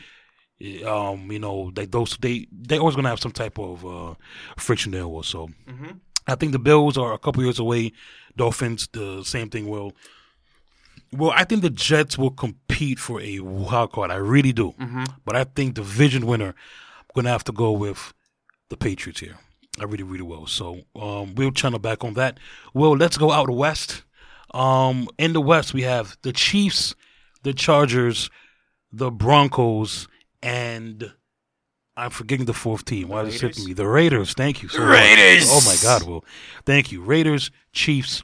[0.60, 4.14] eh, Um, you know, they those they they always gonna have some type of uh,
[4.56, 5.04] friction there.
[5.04, 5.48] Also,
[6.26, 7.92] I think the Bills are a couple years away.
[8.36, 9.66] Dolphins, the same thing.
[9.68, 9.92] Will
[11.12, 14.10] well, I think the Jets will compete for a wild card.
[14.10, 14.74] I really do,
[15.24, 18.12] but I think the division winner, I'm gonna have to go with
[18.68, 19.38] the Patriots here.
[19.80, 20.46] I really, really will.
[20.46, 22.38] So um, we'll channel back on that.
[22.74, 24.02] Well, let's go out west.
[24.54, 26.94] Um, in the West, we have the Chiefs,
[27.42, 28.30] the Chargers,
[28.90, 30.08] the Broncos,
[30.42, 31.12] and
[31.96, 33.08] I'm forgetting the fourth team.
[33.08, 33.72] Why is it slipping me?
[33.74, 34.32] The Raiders.
[34.32, 34.68] Thank you.
[34.68, 34.88] So much.
[34.88, 35.48] Raiders!
[35.50, 36.24] Oh my God, Will.
[36.64, 37.02] Thank you.
[37.02, 38.22] Raiders, Chiefs,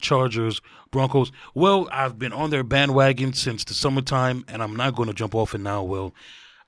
[0.00, 0.60] Chargers,
[0.94, 1.30] Broncos.
[1.54, 5.34] Well, I've been on their bandwagon since the summertime, and I'm not going to jump
[5.34, 5.82] off it now.
[5.82, 6.14] Well,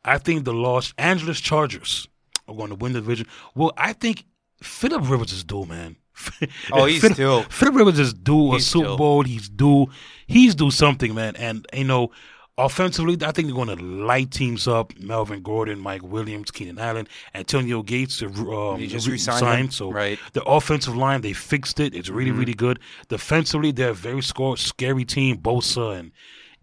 [0.05, 2.07] I think the Los Angeles Chargers
[2.49, 3.27] are going to win the division?
[3.55, 4.25] Well, I think
[4.63, 5.97] Philip Rivers is due, man.
[6.73, 7.43] Oh, he's Philip, due.
[7.51, 8.97] Philip Rivers is due a He's Super due.
[8.97, 9.23] Bowl.
[9.23, 9.87] He's due.
[10.27, 11.37] He's due something, man.
[11.37, 12.11] And you know,
[12.59, 14.97] offensively, I think they're going to light teams up.
[14.99, 18.23] Melvin Gordon, Mike Williams, Keenan Allen, Antonio Gates.
[18.23, 19.73] uh, Um, They just re- re-signed signed.
[19.75, 20.19] So Right.
[20.33, 21.95] the offensive line, they fixed it.
[21.95, 22.39] It's really, Mm-hmm.
[22.41, 22.79] really good.
[23.09, 25.39] Defensively, they're a very score, scary team.
[25.39, 26.13] Bosa and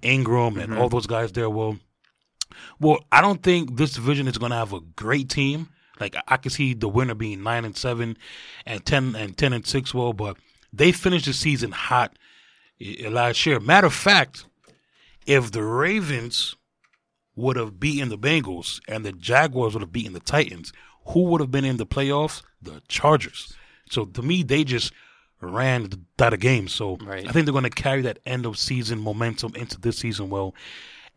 [0.02, 0.82] Ingram and Mm-hmm.
[0.82, 1.50] all those guys there.
[1.50, 1.78] Well,
[2.80, 5.70] well, I don't think this division is going to have a great team.
[6.00, 8.18] Like I, can see the winner being nine and seven,
[8.66, 9.94] and ten and ten and six.
[9.94, 10.38] Well, but
[10.74, 12.18] they finished the season hot
[12.82, 13.60] eh, last year.
[13.60, 14.46] Matter of fact,
[15.26, 16.56] if the Ravens
[17.36, 20.72] would have beaten the Bengals and the Jaguars would have beaten the Titans,
[21.08, 22.42] who would have been in the playoffs?
[22.62, 23.54] The Chargers.
[23.90, 24.94] So to me, they just
[25.42, 26.68] ran the out game.
[26.68, 27.28] So Right.
[27.28, 30.56] I think they're going to carry that end of season momentum into this season well.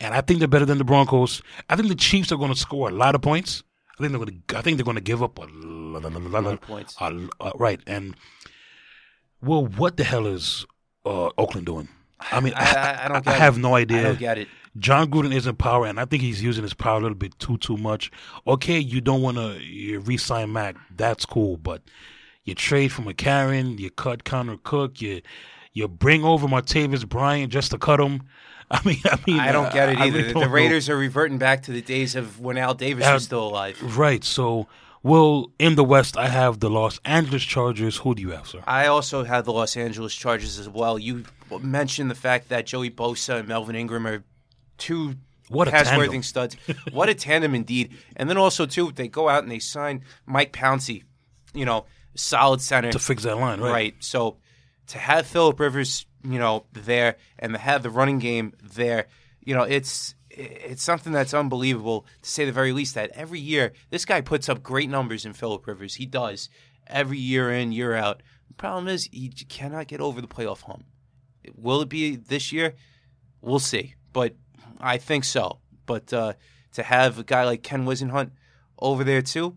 [0.01, 1.41] And I think they're better than the Broncos.
[1.71, 3.63] I think the Chiefs are going to score a lot of points.
[3.99, 4.59] I think they're going to.
[4.59, 6.97] I think they're going to give up a lot, a lot, of points.
[7.01, 7.81] a- a- right.
[7.87, 8.15] And
[9.41, 10.67] well, what the hell is
[11.07, 11.89] uh, Oakland doing?
[12.21, 13.41] I mean, I, I, I don't get I it.
[13.41, 14.01] have no idea.
[14.01, 14.49] I don't get it.
[14.79, 17.39] Jon Gruden is in power, and I think he's using his power a little bit
[17.39, 18.11] too too much.
[18.47, 20.77] Okay, you don't want to re-sign Mack.
[20.95, 21.83] That's cool, but
[22.45, 25.23] you trade for McCarron, you cut Connor Cook, you
[25.73, 28.23] you bring over Martavis Bryant just to cut him.
[28.71, 30.19] I mean, I mean, I don't get it either.
[30.19, 30.49] really the don't know.
[30.49, 33.81] Raiders are reverting back to the days of when Al Davis Al- was still alive.
[33.97, 34.25] right?
[34.25, 34.67] So,
[35.07, 37.97] well, in the West, I have the Los Angeles Chargers.
[37.99, 38.61] Who do you have, sir?
[38.67, 40.99] I also have the Los Angeles Chargers as well.
[40.99, 41.25] You
[41.61, 44.25] mentioned the fact that Joey Bosa and Melvin Ingram are
[44.79, 45.15] two
[45.49, 46.23] What a pass-worthy tandem.
[46.25, 46.57] studs.
[46.91, 47.95] what a tandem indeed.
[48.17, 51.05] And then also too, they go out and they sign Mike Pouncey,
[51.55, 52.91] you know, solid center.
[52.91, 53.71] to fix that line, right?
[53.71, 53.95] Right.
[54.01, 54.39] So
[54.89, 59.07] to have Philip Rivers, you know, there and to have the running game there,
[59.45, 63.73] you know, it's it's something that's unbelievable to say the very least that every year
[63.91, 65.95] this guy puts up great numbers in Philip Rivers.
[65.95, 66.49] He does
[66.87, 68.23] every year in, year out.
[68.49, 70.85] The problem is he cannot get over the playoff hump.
[71.55, 72.75] Will it be this year?
[73.41, 73.95] We'll see.
[74.13, 74.35] But
[74.81, 75.61] I think so.
[75.87, 76.35] But uh,
[76.73, 78.33] to have a guy like Ken Whisenhunt
[78.79, 79.57] over there too,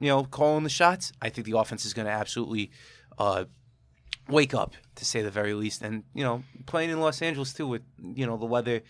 [0.00, 2.70] you know, calling the shots, I think the offense is going to absolutely
[3.18, 3.44] uh,
[4.28, 5.82] wake up, to say the very least.
[5.82, 8.82] And you know, playing in Los Angeles too, with you know the weather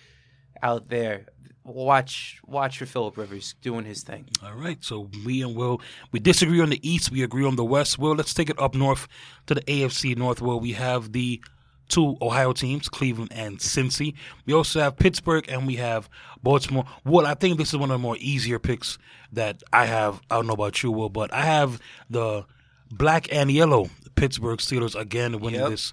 [0.62, 1.26] out there.
[1.66, 4.26] Watch, watch for Philip Rivers doing his thing.
[4.44, 5.80] All right, so we and Will
[6.12, 7.98] we disagree on the East, we agree on the West.
[7.98, 9.08] Will let's take it up north
[9.46, 11.42] to the AFC North, where we have the
[11.88, 14.12] two Ohio teams, Cleveland and Cincy.
[14.44, 16.08] We also have Pittsburgh and we have
[16.42, 16.84] Baltimore.
[17.04, 18.98] Well, I think this is one of the more easier picks
[19.32, 20.20] that I have.
[20.30, 22.44] I don't know about you, Will, but I have the
[22.90, 25.70] black and yellow Pittsburgh Steelers again winning Yep.
[25.70, 25.92] this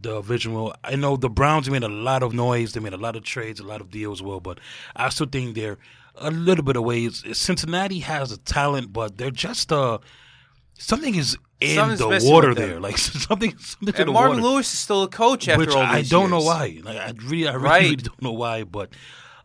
[0.00, 0.54] division.
[0.54, 2.72] Well, I know the Browns made a lot of noise.
[2.72, 4.22] They made a lot of trades, a lot of deals.
[4.22, 4.60] Well, but
[4.96, 5.78] I still think they're
[6.16, 7.08] a little bit away.
[7.10, 9.98] Cincinnati has the talent, but they're just uh
[10.74, 12.80] something is in Something's the water there.
[12.80, 12.96] Like
[13.28, 14.54] something, something And the Marvin water.
[14.54, 16.80] Lewis is still a coach after which all I don't know why.
[16.82, 17.82] Like I really, I really, Right.
[17.82, 18.64] really don't know why.
[18.64, 18.90] But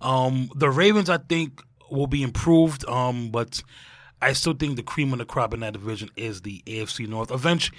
[0.02, 2.88] um, the Ravens, I think, will be improved.
[2.88, 3.62] Um, but
[4.22, 7.32] I still think the cream of the crop in that division is the AFC North.
[7.32, 7.78] Eventually,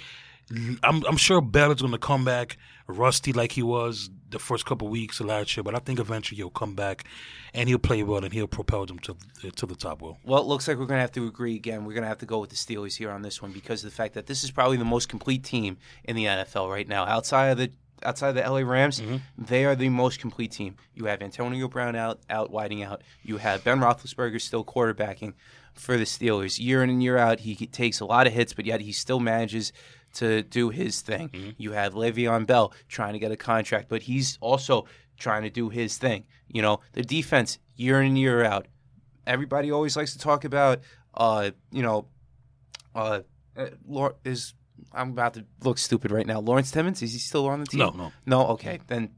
[0.83, 2.57] I'm, I'm sure Bell is going to come back
[2.87, 5.63] rusty like he was the first couple weeks of last year.
[5.63, 7.05] But I think eventually he'll come back
[7.53, 9.15] and he'll play well and he'll propel them to
[9.55, 10.01] to the top.
[10.01, 11.85] Will Well, it looks like we're going to have to agree again.
[11.85, 13.91] We're going to have to go with the Steelers here on this one because of
[13.91, 17.05] the fact that this is probably the most complete team in the NFL right now.
[17.05, 17.71] Outside of the
[18.03, 19.17] outside of the LA Rams, mm-hmm.
[19.37, 20.75] they are the most complete team.
[20.93, 23.01] You have Antonio Brown out out widening out.
[23.23, 25.33] You have Ben Roethlisberger still quarterbacking
[25.73, 26.59] for the Steelers.
[26.59, 29.19] Year in and year out, he takes a lot of hits, but yet he still
[29.19, 29.71] manages
[30.19, 31.55] to do his thing.
[31.57, 34.85] You have Le'Veon Bell trying to get a contract, but he's also
[35.17, 36.25] trying to do his thing.
[36.47, 38.67] You know, the defense year in year out
[39.27, 40.79] everybody always likes to talk about,
[41.13, 42.07] uh, you know,
[42.95, 43.19] uh,
[43.55, 44.53] uh, is
[44.93, 46.39] I'm about to look stupid right now.
[46.39, 47.79] Lawrence Timmons is he still on the team?
[47.79, 48.11] No, no.
[48.25, 48.47] no.
[48.49, 49.11] Okay, then,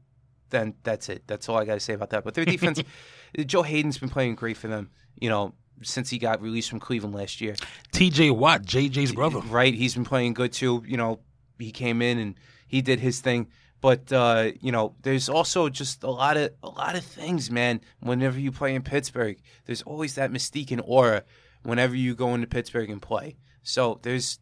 [0.50, 1.22] then that's it.
[1.26, 2.24] That's all I got to say about that.
[2.24, 2.82] But their defense,
[3.46, 4.90] Joe Haden's been playing great for them.
[5.18, 7.54] You know, since he got released from Cleveland last year.
[7.92, 8.30] T.J.
[8.30, 9.38] Watt, J.J.'s brother.
[9.40, 10.82] Right, he's been playing good too.
[10.86, 11.20] You know,
[11.58, 12.34] he came in and
[12.66, 13.48] he did his thing.
[13.80, 17.80] But uh, you know, there's also just a lot of a lot of things, man.
[18.00, 21.24] Whenever you play in Pittsburgh, there's always that mystique and aura.
[21.62, 24.38] Whenever you go into Pittsburgh and play, so there's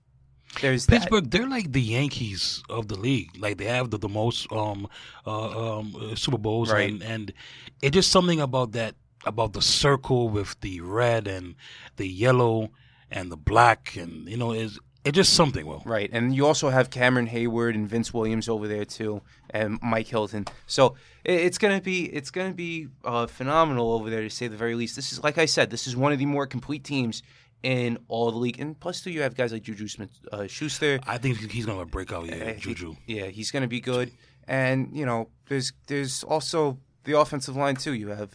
[0.60, 1.02] there's that.
[1.02, 3.30] Pittsburgh, they're like the Yankees of the league.
[3.38, 4.88] Like they have the, the most um,
[5.26, 6.90] uh, um, uh, Super Bowls, Right.
[6.90, 7.32] and and
[7.80, 8.96] it's just something about that
[9.28, 11.54] about the circle with the red and
[11.96, 12.70] the yellow
[13.10, 15.64] and the black, and you know, is it's just something.
[15.64, 19.78] Well, Right, and you also have Cameron Heyward and Vince Williams over there too, and
[19.82, 20.44] Mike Hilton.
[20.66, 24.74] So it's gonna be it's gonna be uh, phenomenal over there to say the very
[24.74, 24.96] least.
[24.96, 27.22] This is like I said, this is one of the more complete teams
[27.62, 31.00] in all the league, and plus too, you have guys like Juju Smith uh, Schuster.
[31.06, 32.26] I think he's gonna break out.
[32.26, 32.96] Yeah, Uh, he- Juju.
[33.06, 34.10] yeah, he's gonna be good,
[34.46, 37.94] and you know, there's there's also the offensive line too.
[37.94, 38.30] You have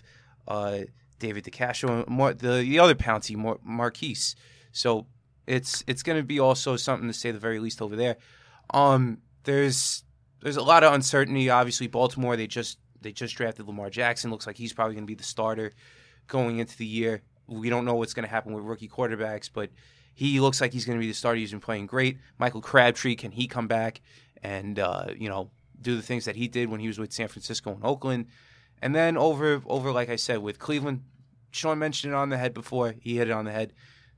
[0.47, 0.79] uh,
[1.19, 4.35] David DeCastro and Mar- the the other Pouncey, Mar- Maurkice.
[4.71, 5.07] So
[5.47, 8.17] it's it's going to be also something to say the very least over there.
[8.73, 10.03] Um, there's
[10.41, 11.49] there's a lot of uncertainty.
[11.49, 14.31] Obviously, Baltimore they just they just drafted Lamar Jackson.
[14.31, 15.71] Looks like he's probably going to be the starter
[16.27, 17.21] going into the year.
[17.47, 19.69] We don't know what's going to happen with rookie quarterbacks, but
[20.13, 21.39] he looks like he's going to be the starter.
[21.39, 22.17] He's been playing great.
[22.37, 24.01] Michael Crabtree can he come back
[24.41, 25.51] and uh, you know
[25.81, 28.27] do the things that he did when he was with San Francisco and Oakland?
[28.83, 31.03] And then over over like I said with Cleveland,
[31.51, 32.95] Sean mentioned it on the head before.
[32.99, 33.73] He hit it on the head.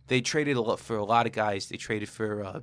[0.08, 1.68] They traded a lot for a lot of guys.
[1.70, 2.60] They traded for uh,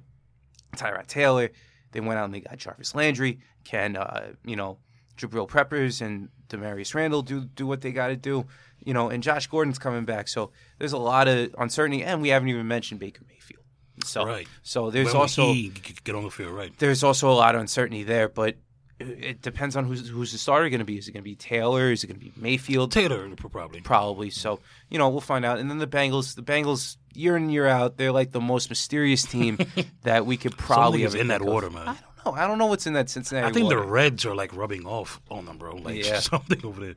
[0.76, 1.50] Tyrod Taylor.
[1.92, 3.40] They went out and they got Jarvis Landry.
[3.64, 4.78] Can uh, you know
[5.16, 8.46] Jabrill Peppers and Damarious Randall do do what they got to do?
[8.84, 10.26] You know, and Josh Gordon's coming back.
[10.28, 13.62] So there's a lot of uncertainty, and we haven't even mentioned Baker Mayfield.
[14.04, 14.48] So Right.
[14.62, 15.68] so there's When also he
[16.02, 16.72] get on the field, right?
[16.78, 18.28] there's also a lot of uncertainty there.
[18.28, 18.56] But
[18.98, 20.98] it depends on who's who's the starter going to be.
[20.98, 21.90] Is it going to be Taylor?
[21.90, 22.92] Is it going to be Mayfield?
[22.92, 23.80] Taylor probably.
[23.80, 24.30] Probably.
[24.30, 25.58] So you know we'll find out.
[25.58, 29.22] And then the Bengals, the Bengals, year in year out, they're like the most mysterious
[29.22, 29.58] team
[30.02, 31.88] that we could probably ever in that water, man.
[31.88, 32.42] I don't know.
[32.42, 33.46] I don't know what's in that Cincinnati.
[33.48, 33.80] I think water.
[33.80, 35.76] the Reds are like rubbing off on them, bro.
[35.76, 36.18] Like Yeah.
[36.20, 36.94] something over there.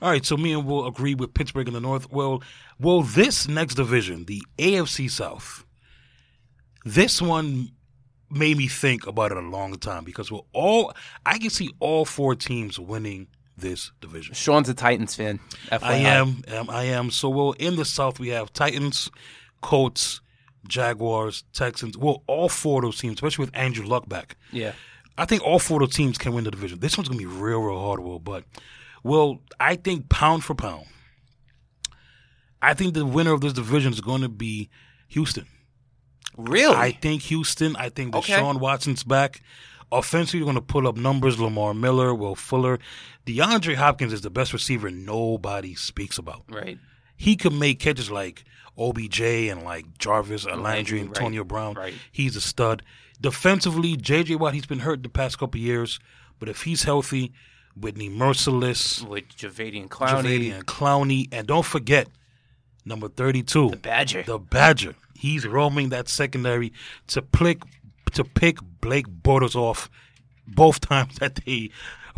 [0.00, 2.12] All right, so me and will agree with Pittsburgh in the North.
[2.12, 2.40] Well,
[2.78, 5.64] well, this next division, the AFC South,
[6.84, 7.72] this one
[8.30, 10.92] made me think about it a long time because we're all
[11.24, 14.34] I can see all four teams winning this division.
[14.34, 15.40] Sean's a Titans fan.
[15.70, 15.82] FYI.
[15.82, 17.10] I am, um, I am.
[17.10, 19.10] So, well, in the South, we have Titans,
[19.60, 20.20] Colts,
[20.68, 21.98] Jaguars, Texans.
[21.98, 24.36] Well, all four of those teams, especially with Andrew Luck back.
[24.52, 24.72] Yeah.
[25.16, 26.78] I think all four of those teams can win the division.
[26.78, 28.20] This one's gonna be real, real hard, Will.
[28.20, 28.44] But,
[29.02, 30.86] well, I think pound for pound,
[32.62, 34.68] I think the winner of this division is going to be
[35.08, 35.46] Houston.
[36.38, 36.74] Really?
[36.74, 37.76] I think Houston.
[37.76, 38.32] I think Okay.
[38.32, 39.42] Deshaun Watson's back.
[39.92, 41.38] Offensively, you're going to pull up numbers.
[41.40, 42.78] Lamar Miller, Will Fuller,
[43.26, 46.44] DeAndre Hopkins is the best receiver nobody speaks about.
[46.48, 46.78] right.
[47.16, 48.44] He could make catches like
[48.78, 51.08] OBJ and like Jarvis, and Landry, right.
[51.08, 51.74] Antonio Brown.
[51.74, 51.94] Right.
[52.12, 52.82] He's a stud.
[53.20, 55.98] Defensively, JJ Watt, he's been hurt the past couple years,
[56.38, 57.32] but if he's healthy,
[57.74, 62.06] Whitney Mercilus, With Jadeveon Clowney, Javady and Clowney, and don't forget
[62.84, 64.22] number thirty-two, The Badger.
[64.22, 64.94] the Badger.
[65.18, 66.72] He's roaming that secondary
[67.08, 67.62] to pick
[68.12, 69.90] to pick Blake Bortles off
[70.46, 71.70] both times that they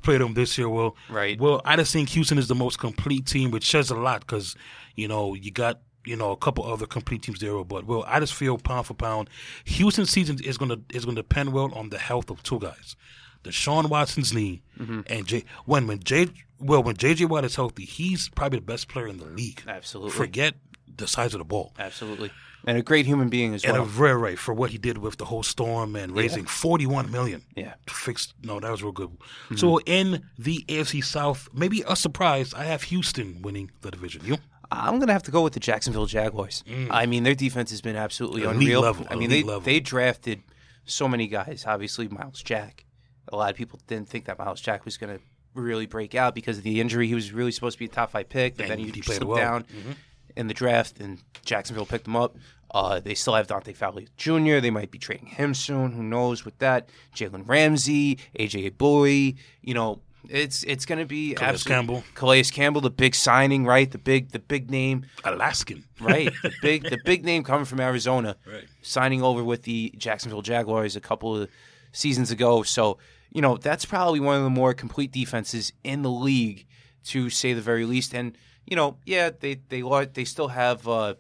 [0.02, 0.68] played him this year.
[0.68, 1.38] Well, Right.
[1.38, 4.54] Well, I just think Houston is the most complete team, which says a lot because
[4.94, 7.62] you know you got you know a couple other complete teams there.
[7.64, 9.28] But well, I just feel pound for pound,
[9.64, 12.96] Houston's season is gonna is gonna depend well on the health of two guys.
[13.44, 15.00] Deshaun Watson's knee Mm-hmm.
[15.06, 18.88] and J when when J well when JJ Watt is healthy, he's probably the best
[18.88, 19.62] player in the league.
[19.66, 20.12] Absolutely.
[20.12, 20.54] Forget
[20.94, 21.72] the size of the ball.
[21.78, 22.30] Absolutely.
[22.66, 23.82] And a great human being as And well.
[23.82, 27.10] a rare right for what he did with the whole storm and raising forty one
[27.10, 27.42] million.
[27.56, 27.74] Yeah.
[27.86, 29.08] To fix no, that was real good.
[29.10, 29.56] Mm-hmm.
[29.56, 34.22] So in the AFC South, maybe a surprise, I have Houston winning the division.
[34.24, 34.36] You?
[34.70, 36.62] I'm gonna have to go with the Jacksonville Jaguars.
[36.68, 36.88] Mm.
[36.90, 38.80] I mean, their defense has been absolutely Elite unreal.
[38.82, 39.60] level, I mean, they level.
[39.62, 40.42] they drafted
[40.84, 41.64] so many guys.
[41.66, 42.84] Obviously, Myles Jack.
[43.32, 45.18] A lot of people didn't think that Myles Jack was gonna
[45.54, 47.08] really break out because of the injury.
[47.08, 49.02] He was really supposed to be a top five pick, but And then he, he
[49.02, 49.36] slipped well.
[49.36, 49.92] down mm-hmm.
[50.36, 52.36] In the draft, and Jacksonville picked him up.
[52.72, 54.60] Uh, they still have Dante Fowler Jr.
[54.60, 55.92] They might be trading him soon.
[55.92, 56.88] Who knows with that?
[57.16, 59.36] Jalen Ramsey, AJ Bouye.
[59.60, 62.04] You know, it's it's going to be Calais absolute- Campbell.
[62.14, 63.90] Calais Campbell, the big signing, right?
[63.90, 65.84] The big the big name, Alaskan.
[66.00, 66.30] right?
[66.44, 68.64] the big the big name coming from Arizona, Right.
[68.82, 71.48] signing over with the Jacksonville Jaguars a couple of
[71.92, 72.62] seasons ago.
[72.62, 72.98] So
[73.32, 76.66] you know that's probably one of the more complete defenses in the league,
[77.06, 78.14] to say the very least.
[78.14, 78.36] And
[78.70, 79.82] you know, yeah, they they
[80.14, 80.88] they still have.
[80.88, 81.14] Uh,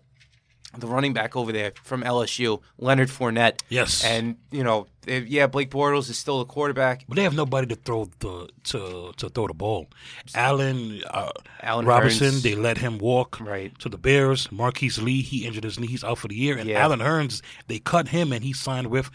[0.78, 3.58] the running back over there from LSU, Leonard Fournette.
[3.70, 4.04] Yes.
[4.04, 7.04] And, you know, eh, yeah, Blake Bortles is still the quarterback.
[7.08, 9.88] But they have nobody to throw the to to throw the ball.
[10.32, 11.30] Allen, uh,
[11.62, 12.42] Allen Robinson, Hurns.
[12.42, 13.76] they let him walk Right.
[13.80, 14.50] to the Bears.
[14.52, 16.56] Marquise Lee, he injured his knee, he's out for the year.
[16.56, 16.78] And Yeah.
[16.84, 19.10] Allen Hurns, they cut him and he signed with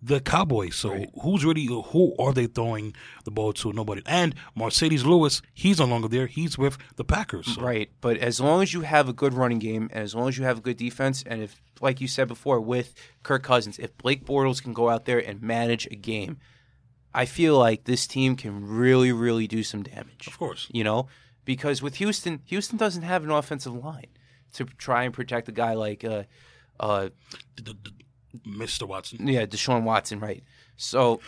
[0.00, 0.76] the Cowboys.
[0.76, 3.72] So who's really who are they throwing the ball to?
[3.72, 4.02] Nobody.
[4.06, 6.26] And Marcedes Lewis, he's no longer there.
[6.26, 7.54] He's with the Packers.
[7.54, 7.62] So.
[7.62, 10.38] Right, but as long as you have a good running game and as long as
[10.38, 13.96] you have a good defense, and if, like you said before, with Kirk Cousins, if
[13.98, 16.38] Blake Bortles can go out there and manage a game,
[17.12, 20.26] I feel like this team can really, really do some damage.
[20.28, 20.68] Of course.
[20.70, 21.08] You know,
[21.44, 24.06] because with Houston, Houston doesn't have an offensive line
[24.54, 26.22] to try and protect a guy like, uh,
[26.78, 27.08] uh,
[27.56, 27.92] the- the-
[28.46, 28.86] Mr.
[28.86, 29.26] Watson.
[29.26, 30.42] yeah, Deshaun Watson, right?
[30.76, 31.20] So,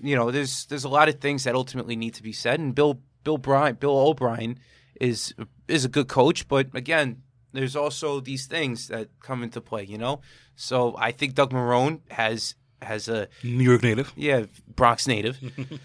[0.00, 2.74] you know, there's there's a lot of things that ultimately need to be said, and
[2.74, 4.58] Bill Bill Bryan, Bill O'Brien
[5.00, 5.34] is
[5.68, 9.98] is a good coach, but again, there's also these things that come into play, you
[9.98, 10.20] know.
[10.56, 14.12] So I think Doug Marrone has has a New York native.
[14.16, 14.44] yeah
[14.76, 15.38] Bronx native.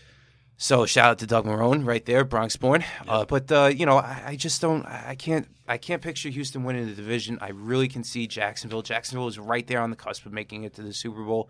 [0.62, 2.84] So shout out to Doug Marrone right there, Bronx born.
[3.07, 6.28] Uh, but uh, you know, I, I just don't, I I can't, I can't picture
[6.28, 7.38] Houston winning the division.
[7.39, 8.82] I really can see Jacksonville.
[8.82, 11.49] Jacksonville is right there on the cusp of making it to the Super Bowl.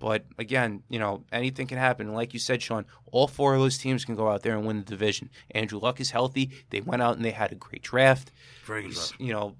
[0.00, 2.08] But again, you know, anything can happen.
[2.08, 4.66] And like you said, Sean, all four of those teams can go out there and
[4.66, 5.30] win the division.
[5.52, 6.50] Andrew Luck is healthy.
[6.70, 8.32] They went out and they had a great draft.
[8.64, 8.94] Very good.
[8.94, 9.14] draft.
[9.20, 9.56] You know,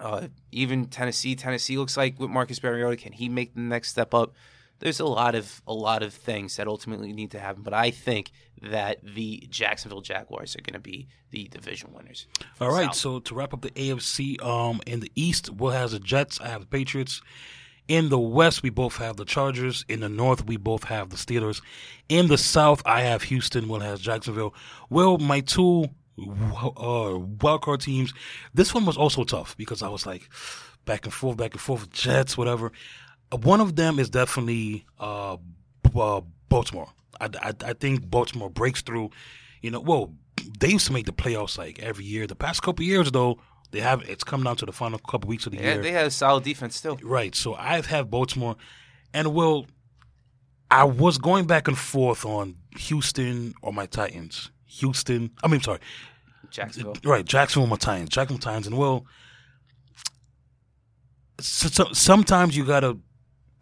[0.00, 4.14] uh, even Tennessee, Tennessee looks like with Marcus Mariota, can he make the next step
[4.14, 4.34] up?
[4.78, 7.90] There's a lot of a lot of things that ultimately need to happen, but I
[7.90, 8.30] think
[8.62, 12.26] that the Jacksonville Jaguars are going to be the division winners.
[12.60, 12.96] All right, South.
[12.96, 16.40] so to wrap up the AFC, um, in the East, Will has the Jets.
[16.40, 17.22] I have the Patriots.
[17.88, 19.84] In the West, we both have the Chargers.
[19.88, 21.62] In the North, we both have the Steelers.
[22.08, 23.68] In the South, I have Houston.
[23.68, 24.54] Will has Jacksonville.
[24.90, 25.84] Will, my two
[26.18, 28.12] uh, wild card teams.
[28.54, 30.28] This one was also tough because I was like
[30.84, 31.90] back and forth, back and forth.
[31.92, 32.72] Jets, whatever.
[33.32, 35.36] One of them is definitely uh,
[35.94, 36.88] uh, Baltimore.
[37.20, 39.10] I, I, I think Baltimore breaks through.
[39.62, 40.14] You know, well,
[40.60, 42.26] they used to make the playoffs like every year.
[42.26, 43.38] The past couple years, though,
[43.72, 45.82] they have it's come down to the final couple weeks of the Yeah, year.
[45.82, 46.98] they had a solid defense still.
[47.02, 47.34] Right.
[47.34, 48.56] So I have Baltimore,
[49.12, 49.66] and well,
[50.70, 54.50] I was going back and forth on Houston or my Titans.
[54.66, 55.30] Houston.
[55.42, 55.80] I mean, sorry.
[56.50, 56.96] Jacksonville.
[57.04, 58.10] Right, Jacksonville, my Titans.
[58.10, 59.04] Jacksonville Titans, and well,
[61.40, 62.96] so, so, sometimes you gotta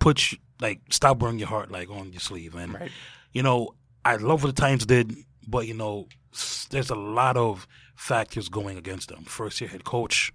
[0.05, 2.91] put sh- like stop wearing your heart like on your sleeve, and Right.
[3.33, 3.59] you know
[4.05, 5.07] I love what the Titans did,
[5.55, 6.09] but you know
[6.71, 9.25] there's a lot of factors going against them.
[9.25, 10.33] First year head coach,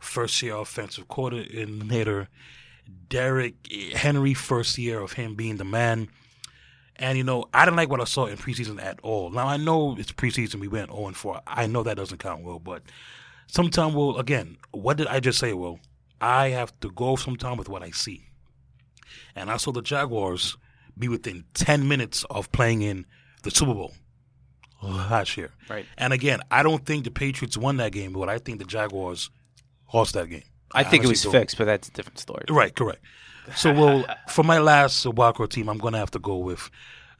[0.00, 2.28] first year offensive coordinator,
[3.08, 6.08] Derrick eh, Henry, first year of him being the man.
[6.96, 9.30] And you know, I didn't like what I saw in preseason at all.
[9.30, 11.42] Now I know it's preseason; we went 0 and 4.
[11.46, 12.82] I know that doesn't count, well, But
[13.46, 15.78] sometime, Will, again, what did I just say, Will?
[16.20, 18.25] I have to go sometime with what I see.
[19.36, 20.56] And I saw the Jaguars
[20.98, 23.04] be within 10 minutes of playing in
[23.42, 23.92] the Super Bowl
[24.82, 25.52] last year.
[25.68, 25.86] Right.
[25.98, 29.30] And again, I don't think the Patriots won that game, but I think the Jaguars
[29.92, 30.42] lost that game.
[30.72, 31.38] I think it was honestly do.
[31.42, 32.44] fixed, but that's a different story.
[32.48, 33.00] Right, correct.
[33.54, 36.70] So, well, for my last wildcard team, I'm going to have to go with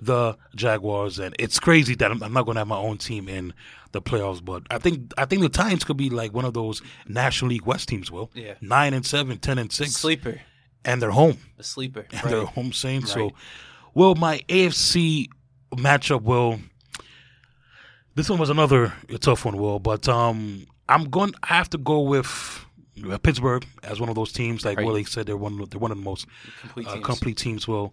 [0.01, 3.29] the Jaguars, and it's crazy that I'm, I'm not going to have my own team
[3.29, 3.55] in
[3.93, 4.45] the playoffs.
[4.45, 7.65] But I think I think the Titans could be like one of those National League
[7.65, 8.11] West teams.
[8.11, 8.55] Will Yeah.
[8.61, 10.41] nine and seven, ten and six, Sleeper.
[10.87, 11.37] And they're home.
[11.59, 12.07] A sleeper.
[12.11, 12.49] And they're Right.
[12.55, 13.13] home Saints.
[13.13, 13.33] So,
[13.95, 15.29] well, my AFC
[15.75, 16.61] matchup, will
[18.15, 21.33] this one was another tough one, Will, but um, I'm going.
[21.43, 22.65] I have to go with.
[23.11, 24.87] uh, Pittsburgh as one of those teams, like Right.
[24.87, 25.61] Willie said, they're one.
[25.61, 26.27] of- They're one of the most
[26.63, 27.05] Complete uh, teams.
[27.05, 27.93] complete teams will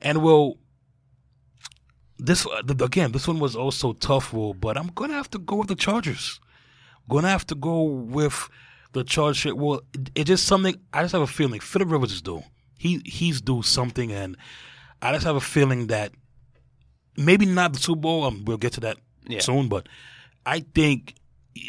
[0.00, 0.58] and will
[2.18, 5.56] this uh, again this one was also tough will but i'm gonna have to go
[5.56, 6.38] with the chargers
[7.08, 8.48] gonna have to go with
[8.92, 12.22] the chargers well it, it's just something i just have a feeling philip rivers is
[12.22, 12.42] due
[12.78, 14.36] he he's due something and
[15.00, 16.12] i just have a feeling that
[17.16, 19.40] maybe not the super bowl um, we'll get to that Yeah.
[19.40, 19.88] soon but
[20.46, 21.14] i think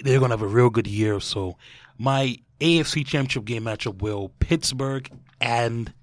[0.04, 1.58] they're gonna have a real good year so
[1.98, 5.10] my afc championship game matchup will pittsburgh
[5.42, 5.94] and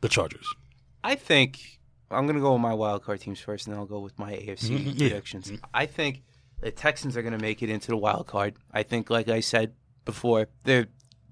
[0.00, 0.46] the chargers
[1.04, 1.78] I think
[2.10, 4.18] I'm going to go with my wild card teams first, and then I'll go with
[4.18, 5.08] my AFC Mhm, yeah.
[5.08, 5.52] predictions.
[5.72, 6.22] I think
[6.60, 8.56] the Texans are going to make it into the wild card.
[8.72, 9.74] I think, like I said
[10.08, 10.88] before, they're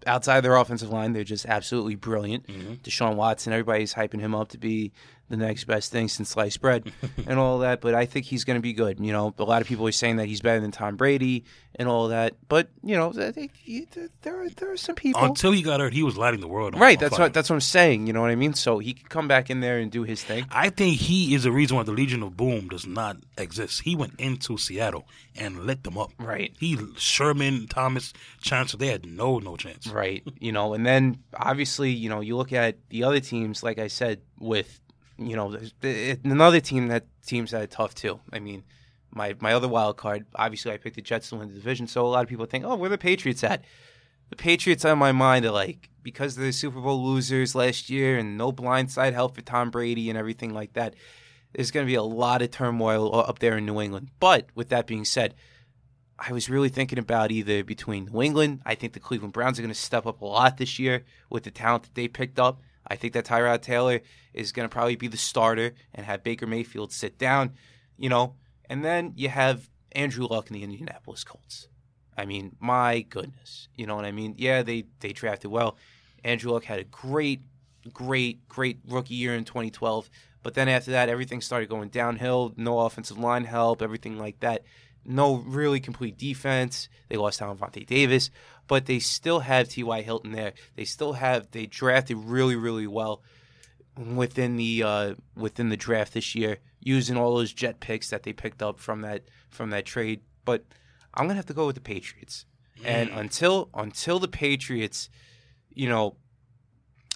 [0.07, 1.13] outside their offensive line.
[1.13, 2.47] They're just absolutely brilliant.
[2.47, 2.75] Mm-hmm.
[2.75, 4.93] Deshaun Watson, everybody's hyping him up to be
[5.29, 6.93] the next best thing since sliced bread
[7.27, 7.81] and all that.
[7.81, 9.01] But I think he's going to be good.
[9.01, 11.89] You know, a lot of people are saying that he's better than Tom Brady and
[11.89, 12.35] all that.
[12.49, 13.87] But you know, I think he,
[14.23, 15.23] there are there are some people.
[15.23, 17.27] Until he got hurt, he was lighting the world on Right, on that's fire.
[17.27, 18.07] what that's what I'm saying.
[18.07, 18.55] You know what I mean?
[18.55, 20.47] So he can come back in there and do his thing.
[20.51, 23.83] I think he is the reason why the Legion of Boom does not exist.
[23.83, 25.07] He went into Seattle
[25.37, 26.13] and lit them up.
[26.19, 26.55] Right.
[26.59, 29.87] He Sherman, Thomas, Chancellor, they had no no chance.
[29.89, 30.23] Right.
[30.39, 33.89] You know, and then obviously, you know, you look at the other teams, like I
[33.89, 34.81] said, with,
[35.19, 35.59] you know,
[36.25, 38.21] another team that teams that are tough too.
[38.33, 38.65] I mean,
[39.11, 42.07] my my other wild card, obviously I picked the Jets to win the division, so
[42.07, 43.65] a lot of people think, oh, where the Patriots at?
[44.29, 48.37] The Patriots on my mind are like, because they're Super Bowl losers last year and
[48.37, 50.95] no blindside help for Tom Brady and everything like that,
[51.53, 54.11] there's going to be a lot of turmoil up there in New England.
[54.19, 55.35] But with that being said,
[56.19, 58.63] I was really thinking about either between New England.
[58.65, 61.45] I think the Cleveland Browns are going to step up a lot this year with
[61.45, 62.61] the talent that they picked up.
[62.87, 64.01] I think that Tyrod Taylor
[64.33, 67.55] is going to probably be the starter and have Baker Mayfield sit down,
[67.99, 68.35] you know.
[68.69, 71.69] And then you have Andrew Luck in the Indianapolis Colts.
[72.17, 74.35] I mean, my goodness, you know what I mean?
[74.39, 75.77] Yeah, they they drafted well.
[76.25, 77.43] Andrew Luck had a great,
[77.93, 80.09] great, great rookie year in 2012.
[80.43, 82.55] But then after that, everything started going downhill.
[82.57, 84.63] No offensive line help, everything like that
[85.07, 86.89] no really complete defense.
[87.09, 88.31] They lost Vontae Davis,
[88.69, 90.03] but they still have T.Y.
[90.03, 90.53] Hilton there.
[90.75, 93.23] They still have they drafted really really well
[93.97, 98.33] within the uh, within the draft this year, using all those jet picks that they
[98.33, 100.21] picked up from that from that trade.
[100.45, 100.65] But
[101.15, 102.45] I'm gonna have to go with the Patriots.
[102.85, 105.09] And until until the Patriots,
[105.73, 106.17] you know,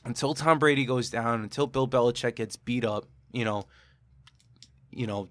[0.05, 3.65] until Tom Brady goes down, until Bill Belichick gets beat up, you know,
[4.91, 5.29] you know,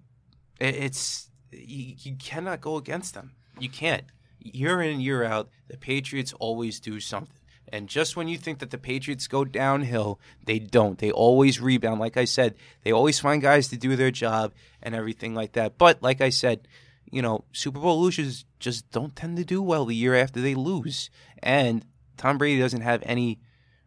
[0.59, 3.31] it, it's you, you cannot go against them.
[3.59, 4.03] You can't.
[4.39, 7.35] Year in and year out, the Patriots always do something.
[7.71, 10.97] And just when you think that the Patriots go downhill, they don't.
[10.97, 11.99] They always rebound.
[11.99, 15.77] Like I said, they always find guys to do their job and everything like that.
[15.77, 16.67] But like I said,
[17.11, 20.55] you know, Super Bowl losers just don't tend to do well the year after they
[20.55, 21.09] lose.
[21.43, 21.85] And
[22.17, 23.39] Tom Brady doesn't have any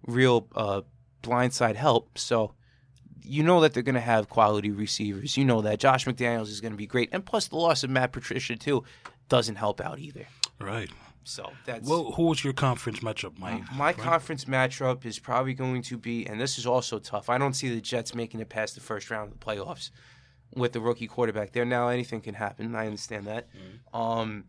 [0.06, 0.82] real uh,
[1.22, 2.18] blindside help.
[2.18, 2.54] So
[3.24, 5.36] you know that they're going to have quality receivers.
[5.36, 7.90] You know that Josh McDaniels is going to be great, and plus the loss of
[7.90, 8.84] Matt Patricia too
[9.28, 10.26] doesn't help out either.
[10.60, 10.90] Right.
[11.24, 13.62] So that's Well, who was your conference matchup, Mike?
[13.76, 17.28] my conference matchup is probably going to be, and this is also tough.
[17.30, 19.90] I don't see the Jets making it past the first round of the playoffs.
[20.54, 21.64] with the rookie quarterback there.
[21.64, 22.74] Now anything can happen.
[22.74, 23.48] I understand that.
[23.94, 24.44] Um,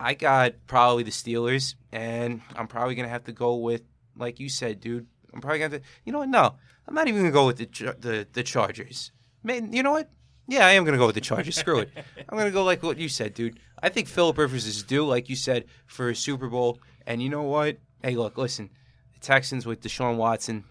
[0.00, 3.82] I got probably the Steelers, and I'm probably gonna have to go with,
[4.16, 5.06] like you said, dude.
[5.32, 5.88] I'm probably gonna have to.
[6.04, 6.28] You know what?
[6.28, 6.56] No,
[6.88, 7.66] I'm not even gonna go with the
[8.00, 9.12] the the Chargers.
[9.44, 10.10] Man, you know what?
[10.48, 11.54] Yeah, I am gonna go with the Chargers.
[11.56, 11.90] Screw it.
[12.28, 13.60] I'm gonna go like what you said, dude.
[13.84, 16.78] I think Philip Rivers is due, like you said, for a Super Bowl.
[17.06, 17.76] And you know what?
[18.02, 18.70] Hey, look, listen.
[19.12, 20.64] The Texans with Deshaun Watson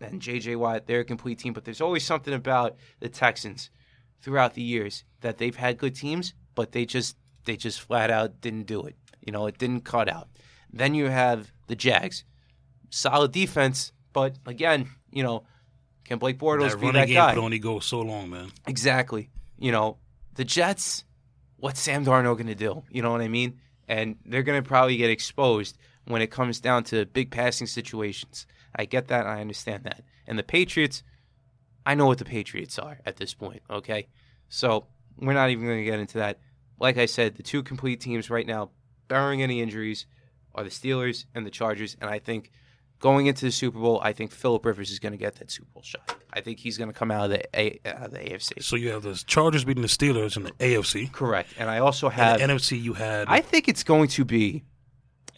[0.00, 0.56] and J.J.
[0.56, 1.52] Watt, they're a complete team.
[1.52, 3.68] But there's always something about the Texans
[4.22, 8.40] throughout the years that they've had good teams, but they just they just flat out
[8.40, 8.96] didn't do it.
[9.20, 10.28] You know, it didn't cut out.
[10.72, 12.24] Then you have the Jags,
[12.88, 15.44] solid defense, but again, you know,
[16.04, 17.34] can Blake Bortles That be running that game guy?
[17.34, 18.50] could only go so long, man.
[18.66, 19.28] Exactly.
[19.58, 19.98] You know,
[20.34, 21.04] the Jets,
[21.58, 22.82] what's Sam Darnold going to do?
[22.90, 23.60] You know what I mean?
[23.88, 28.46] And they're going to probably get exposed when it comes down to big passing situations.
[28.74, 29.26] I get that.
[29.26, 30.02] I understand that.
[30.26, 31.02] And the Patriots,
[31.84, 34.08] I know what the Patriots are at this point, okay?
[34.48, 34.86] So
[35.18, 36.38] we're not even going to get into that.
[36.78, 38.70] Like I said, the two complete teams right now,
[39.08, 40.06] barring any injuries,
[40.54, 41.96] are the Steelers and the Chargers.
[42.00, 42.52] And I think
[43.00, 45.68] going into the Super Bowl, I think Philip Rivers is going to get that Super
[45.72, 46.16] Bowl shot.
[46.32, 48.62] I think he's going to come out of the A- out of the AFC.
[48.62, 51.10] So you have the Chargers beating the Steelers in the AFC.
[51.12, 51.50] Correct.
[51.58, 52.40] And I also have.
[52.40, 54.64] In the NFC, you had I think it's going to be.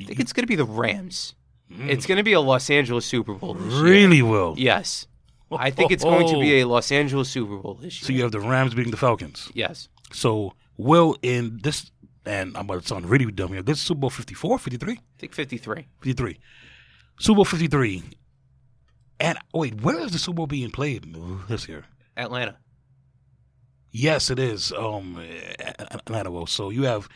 [0.01, 1.35] I think it's going to be the Rams.
[1.71, 1.89] Mm.
[1.89, 3.83] It's going to be a Los Angeles Super Bowl this year.
[3.83, 4.55] really well.
[4.57, 5.07] Yes.
[5.53, 8.07] I think it's going to be a Los Angeles Super Bowl this year.
[8.07, 9.51] So you have the Rams beating the Falcons.
[9.55, 9.89] yes.
[10.13, 11.91] So Will in this,
[12.25, 13.63] and I'm about to sound really dumb here.
[13.63, 15.87] This is Super Bowl 54, 53, I think 53.
[16.01, 16.39] 53.
[17.21, 18.03] Super Bowl 53.
[19.21, 21.15] And wait, where is the Super Bowl being played
[21.49, 21.85] this year?
[22.17, 22.57] Atlanta.
[23.93, 24.73] Yes, it is.
[24.73, 25.21] Um,
[25.79, 26.31] Atlanta.
[26.31, 27.09] Well, so you have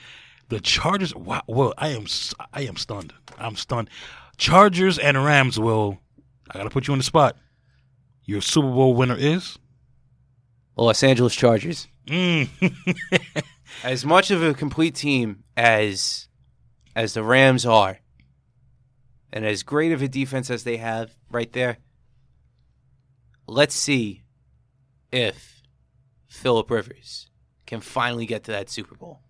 [0.49, 1.15] the Chargers.
[1.15, 1.43] Wow.
[1.47, 2.03] Well, I am.
[2.03, 3.15] s- I am stunned.
[3.39, 3.89] I'm stunned.
[4.37, 5.59] Chargers and Rams.
[5.59, 6.01] Will
[6.51, 7.37] I gotta put you on the spot?
[8.25, 9.59] Your Super Bowl winner is.
[10.77, 11.87] Los Angeles Chargers.
[12.07, 12.49] Mm.
[13.85, 16.29] As much of a complete team as
[16.95, 17.99] as the Rams are,
[19.35, 21.79] and as great of a defense as they have right there,
[23.49, 24.23] let's see
[25.11, 25.61] if
[26.29, 27.29] Philip Rivers
[27.67, 29.23] can finally get to that Super Bowl.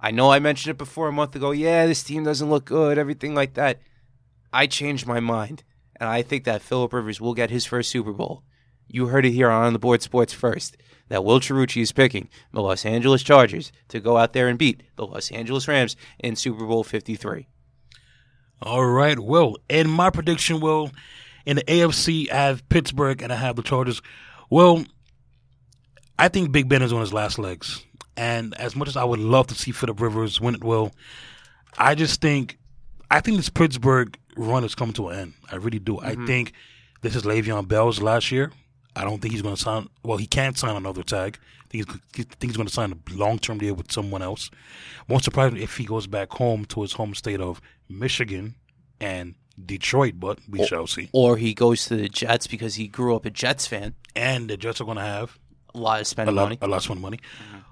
[0.00, 1.52] I know I mentioned it before a month ago.
[1.52, 3.78] Yeah, this team doesn't look good, everything like that.
[4.52, 5.62] I changed my mind,
[6.00, 8.42] and I think that Philip Rivers will get his first Super Bowl.
[8.88, 10.76] You heard it here on the board sports first
[11.08, 14.82] that Will Cherucci is picking the Los Angeles Chargers to go out there and beat
[14.96, 17.46] the Los Angeles Rams in Super Bowl 53.
[18.62, 19.18] All right.
[19.18, 20.90] Well, in my prediction, well,
[21.44, 24.00] in the AFC, I have Pittsburgh and I have the Chargers.
[24.50, 24.84] Well,
[26.18, 27.84] I think Big Ben is on his last legs.
[28.16, 30.92] And as much as I would love to see Philip Rivers win it, Will,
[31.76, 32.58] I just think,
[33.10, 35.34] I think this Pittsburgh run is coming to an end.
[35.52, 36.00] I really do.
[36.00, 36.26] I mm-hmm.
[36.26, 36.52] think
[37.02, 38.52] this is Le'Veon Bell's last year.
[38.96, 39.88] I don't think he's going to sign.
[40.02, 41.38] Well, he can't sign another tag.
[41.62, 44.50] I think he's, I think he's going to sign a long-term deal with someone else.
[45.08, 48.54] Won't surprise me if he goes back home to his home state of Michigan
[49.00, 49.34] and
[49.64, 51.08] Detroit, but we shall see.
[51.12, 53.94] Or he goes to the Jets because he grew up a Jets fan.
[54.14, 55.38] And the Jets are going to have
[55.74, 56.58] A lot of a lot, money.
[56.62, 57.20] a lot of money.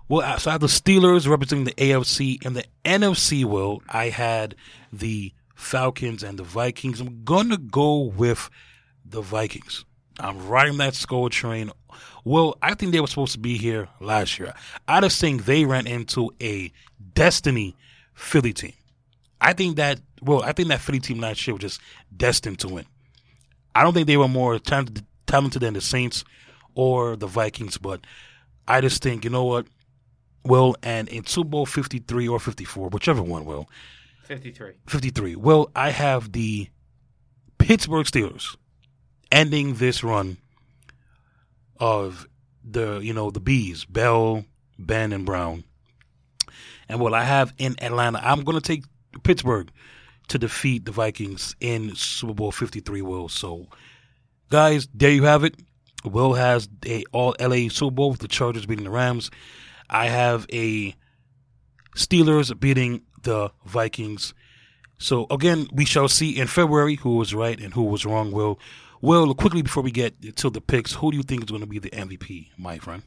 [0.08, 3.44] Well, uh, so I have the Steelers representing the AFC and the NFC.
[3.44, 4.54] Will I had
[4.92, 7.00] the Falcons and the Vikings.
[7.00, 8.50] I'm gonna go with
[9.04, 9.84] the Vikings.
[10.20, 11.70] I'm riding that Skol train.
[12.24, 14.54] Well, I think they were supposed to be here last year.
[14.88, 16.72] I just think they ran into a
[17.14, 17.76] destiny
[18.14, 18.72] Philly team.
[19.40, 21.80] I think that well, I think that Philly team last year was just
[22.16, 22.86] destined to win.
[23.74, 26.24] I don't think they were more talented, talented than the Saints
[26.74, 28.00] or the Vikings, but
[28.66, 29.66] I just think you know what,
[30.44, 33.68] Will, and in Super Bowl fifty three or fifty four, whichever one, will
[34.22, 34.72] 53.
[34.86, 35.36] fifty three.
[35.36, 36.68] Well, I have the
[37.58, 38.56] Pittsburgh Steelers
[39.34, 40.38] ending this run
[41.78, 42.26] of
[42.64, 44.44] the you know the bees, Bell,
[44.78, 45.64] Ben, and Brown.
[46.88, 48.84] And what I have in Atlanta, I'm going to take
[49.22, 49.70] Pittsburgh
[50.28, 53.02] to defeat the Vikings in Super Bowl 53.
[53.02, 53.66] Will so,
[54.50, 55.56] guys, there you have it.
[56.04, 59.30] Will has a All LA Super Bowl with the Chargers beating the Rams.
[59.90, 60.94] I have a
[61.96, 64.34] Steelers beating the Vikings.
[64.98, 68.30] So again, we shall see in February who was right and who was wrong.
[68.30, 68.58] Will,
[69.04, 71.66] Will, quickly before we get to the picks, who do you think is going to
[71.66, 73.02] be the MVP, my friend,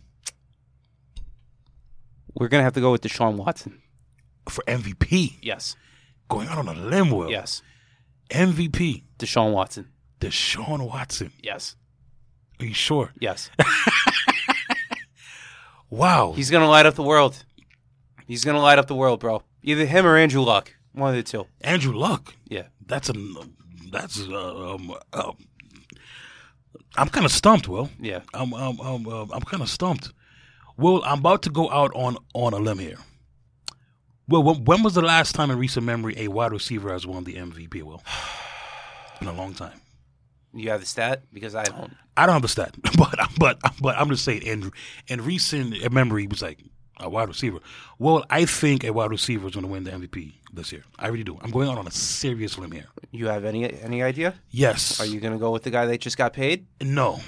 [2.36, 3.82] We're going to have to go with Deshaun Watson.
[4.48, 5.38] for MVP?
[5.41, 5.76] Yes.
[6.30, 7.32] Going out on a limb, Will.
[7.32, 7.64] Yes.
[8.30, 9.88] MVP, Deshaun Watson.
[10.20, 11.32] Deshaun Watson.
[11.41, 11.76] Yes.
[12.60, 13.12] Are you sure?
[13.20, 13.50] Yes.
[15.89, 16.34] Wow.
[16.36, 17.45] He's going to light up the world.
[18.26, 19.43] He's going to light up the world, bro.
[19.64, 20.74] Either him or Andrew Luck.
[20.91, 21.48] One of the two.
[21.62, 22.34] Andrew Luck.
[22.50, 22.64] Yeah.
[22.86, 23.14] That's a
[23.89, 25.32] that's uh, um, uh,
[26.98, 27.89] I'm kind of stumped, Will.
[28.00, 28.22] Yeah.
[28.34, 30.12] I'm I'm I'm, uh, I'm kind of stumped.
[30.78, 32.98] Will, I'm about to go out on on a limb here.
[34.28, 37.24] Well, when, when was the last time in recent memory a wide receiver has won
[37.24, 37.84] the MVP?
[37.84, 38.02] Will,
[39.22, 39.80] in a long time.
[40.54, 41.93] You have the stat because I don't.
[42.16, 44.72] I don't have the stat, but but but I'm just saying in
[45.08, 46.60] in recent memory, it was like
[47.00, 47.60] a wide receiver.
[48.00, 50.84] Well, I think a wide receiver is going to win the MVP this year.
[50.98, 51.38] I really do.
[51.41, 52.86] I'm going out on a serious limb here.
[53.12, 54.36] You have any any idea?
[54.50, 55.00] Yes.
[55.00, 56.66] Are you going to go with the guy that just got paid?
[56.82, 57.20] No.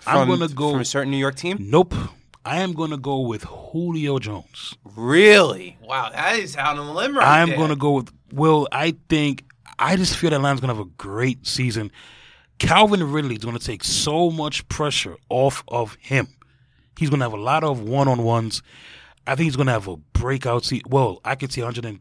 [0.00, 0.72] From- I'm going to go.
[0.72, 1.56] from a certain New York team.
[1.60, 1.94] Nope.
[2.46, 4.74] I am going to go with Julio Jones.
[4.96, 5.78] Really?
[5.80, 8.12] Wow, that is out on the limb right I'm going to go with.
[8.32, 9.44] Well, I think
[9.78, 11.90] I just feel that Atlanta's going to have a great season.
[12.58, 16.28] Calvin Ridley is going to take so much pressure off of him.
[16.98, 18.62] He's going to have a lot of one on ones.
[19.26, 20.86] I think he's going to have a breakout season.
[20.90, 22.00] Well, I could see 110,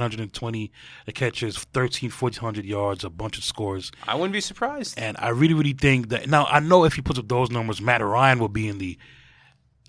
[0.00, 0.72] 120
[1.14, 3.90] catches, 13, 1400 yards, a bunch of scores.
[4.06, 4.98] I wouldn't be surprised.
[4.98, 7.80] And I really, really think that now I know if he puts up those numbers,
[7.80, 8.98] Matt Ryan will be in the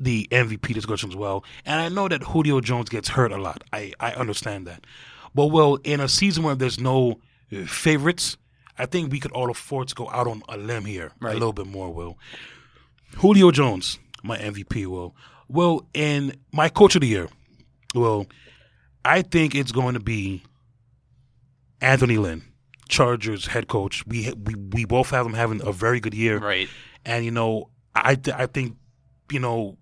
[0.02, 1.44] the MVP discussion as well.
[1.66, 3.66] And I know that Julio Jones gets hurt a lot.
[3.74, 4.86] I, I understand that.
[5.36, 7.20] But well, in a season where there's no
[7.52, 8.38] uh, favorites,
[8.78, 11.32] I think we could all afford to go out on a limb here Right.
[11.32, 11.94] a little bit more.
[11.94, 12.18] Will
[13.18, 14.86] Julio Jones, my MVP?
[14.86, 15.14] Will
[15.50, 17.28] well, and my coach of the year.
[17.96, 18.28] Well,
[19.04, 20.44] I think it's going to be
[21.82, 22.44] Anthony Lynn,
[22.88, 24.06] Chargers head coach.
[24.06, 26.70] We we we both have him having a very good year, Right.
[27.06, 28.76] and you know, I th- I think,
[29.32, 29.78] you know,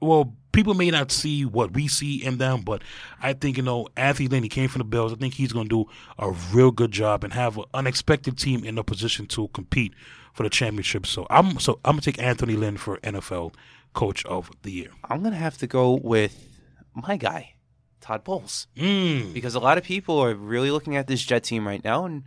[0.00, 2.82] well, people may not see what we see in them, but
[3.22, 5.12] I think you know, Anthony Lynn, he came from the Bills.
[5.12, 8.64] I think he's going to do a real good job and have an unexpected team
[8.64, 9.92] in a position to compete
[10.32, 11.06] for the championship.
[11.06, 13.54] So I'm so I'm gonna take Anthony Lynn for NFL
[13.92, 14.90] Coach of the Year.
[15.04, 16.60] I'm going to have to go with
[16.94, 17.54] my guy,
[18.00, 18.66] Todd Bowles.
[18.76, 19.32] Mm.
[19.32, 22.24] because a lot of people are really looking at this Jet team right now, and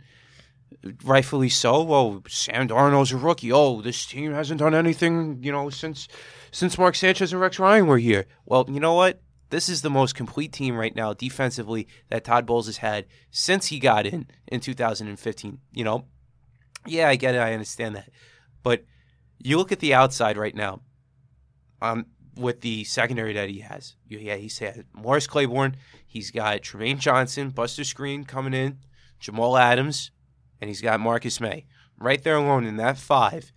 [1.04, 1.82] rightfully so.
[1.82, 3.52] Well, Sam Darnold's a rookie.
[3.52, 6.08] Oh, this team hasn't done anything, you know, since
[6.50, 8.26] since Mark Sanchez and Rex Ryan were here.
[8.44, 9.20] Well, you know what?
[9.50, 13.66] This is the most complete team right now defensively that Todd Bowles has had since
[13.66, 15.58] he got in in 2015.
[15.72, 16.06] You know,
[16.86, 17.38] yeah, I get it.
[17.38, 18.10] I understand that,
[18.62, 18.84] but
[19.38, 20.80] you look at the outside right now.
[21.80, 22.06] Um,
[22.36, 25.76] with the secondary that he has, yeah, he's had Morris Claiborne,
[26.16, 28.78] He's got Trumaine Johnson, Buster Skrine coming in,
[29.20, 30.12] Jamal Adams,
[30.62, 31.66] and he's got Marcus Maye.
[31.98, 33.52] Right there alone in that five.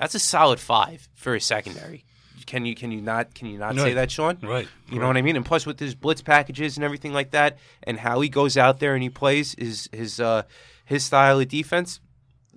[0.00, 2.06] That's a solid five for a secondary.
[2.46, 4.38] Can you can you not can you not say that, Sean?
[4.42, 4.66] Right.
[4.90, 5.36] You know what I mean?
[5.36, 8.80] And plus with his blitz packages and everything like that, and how he goes out
[8.80, 10.44] there and he plays his his uh
[10.86, 12.00] his style of defense,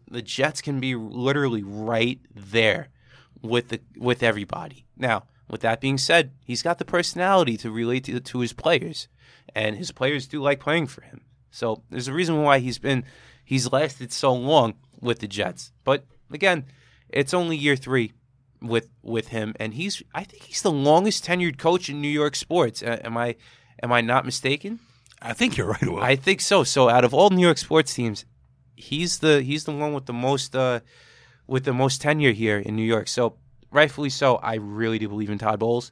[0.09, 2.87] the Jets can be literally right there
[3.45, 4.85] with the with everybody.
[4.97, 9.07] Now, with that being said, he's got the personality to relate to, to his players,
[9.53, 11.21] and his players do like playing for him.
[11.51, 13.05] So there's a reason why he's been
[13.43, 15.71] he's lasted so long with the Jets.
[15.83, 16.65] But again,
[17.09, 18.13] it's only year three
[18.61, 22.35] with with him, and he's I think he's the longest tenured coach in New York
[22.35, 22.81] sports.
[22.81, 23.35] Uh, am I
[23.81, 24.79] am I not mistaken?
[25.21, 25.87] I think you're right.
[25.87, 26.01] Will.
[26.01, 26.63] I think so.
[26.63, 28.25] So out of all New York sports teams,
[28.75, 30.81] he's the he's the one with the most uh,
[31.47, 33.07] with the most tenure here in New York.
[33.07, 33.35] So
[33.71, 34.35] rightfully so.
[34.37, 35.91] I really do believe in Todd Bowles.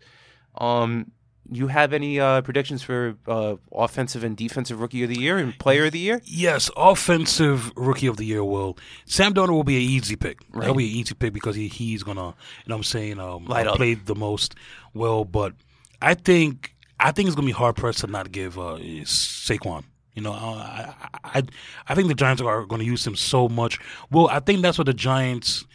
[0.56, 1.12] Um,
[1.52, 5.58] you have any uh, predictions for uh, offensive and defensive rookie of the year and
[5.60, 6.22] player of the year?
[6.24, 10.40] Yes, offensive rookie of the year will Sam Darnold will be an easy pick.
[10.54, 12.34] That'll be an easy pick because he, he's gonna, you
[12.68, 13.76] know, what I'm saying, um, Light up.
[13.76, 14.56] play the most
[14.94, 15.26] well.
[15.26, 15.54] But
[16.02, 19.84] I think I think it's gonna be hard pressed to not give uh, Saquon.
[20.16, 20.94] You know, I,
[21.24, 21.44] I
[21.88, 23.80] I think the Giants are going to use him so much.
[24.12, 25.66] Well, I think that's what the Giants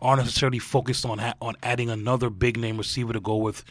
[0.00, 3.64] aren't necessarily focused on on adding another big name receiver to go with.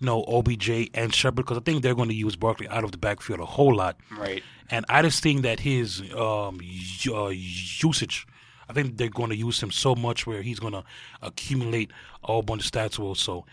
[0.00, 2.90] You know, OBJ and Shepard because I think they're going to use Barkley out of
[2.90, 3.96] the backfield a whole lot.
[4.10, 4.42] Right.
[4.68, 6.58] And I just think that his um,
[7.06, 8.26] uh, usage,
[8.68, 10.82] I think they're going to use him so much where he's going to
[11.20, 11.92] accumulate
[12.24, 12.98] a whole bunch of stats.
[12.98, 13.44] Will so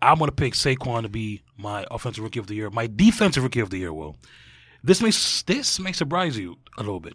[0.00, 2.68] I'm going to pick Saquon to be my offensive rookie of the year.
[2.70, 3.92] My defensive rookie of the year.
[3.92, 4.16] Will
[4.82, 5.10] this may
[5.46, 7.14] this may surprise you a little bit.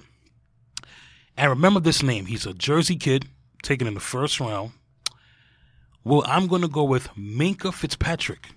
[1.36, 2.26] And remember this name.
[2.26, 3.28] He's a Jersey kid
[3.62, 4.72] taken in the first round.
[6.04, 8.48] Well, I'm going to go with Minkah Fitzpatrick,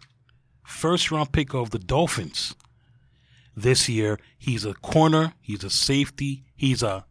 [0.64, 2.54] first round pick of the Dolphins
[3.56, 4.18] this year.
[4.38, 7.04] He's a corner, he's a safety, he's a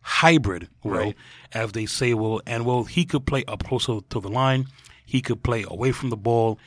[0.00, 1.14] hybrid, Right.
[1.52, 4.66] as they say, well, and well, he could play up closer to the line,
[5.04, 6.58] he could play away from the ball.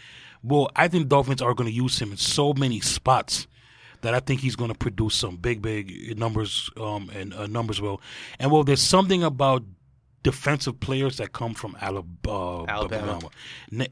[0.43, 3.47] Well, I think Dolphins are going to use him in so many spots
[4.05, 7.81] that I think he's going to produce some big, big numbers um, and uh, numbers.
[7.81, 8.01] Well,
[8.39, 9.63] and well, there's something about
[10.23, 12.65] defensive players that come from Alabama.
[12.67, 13.19] Alabama.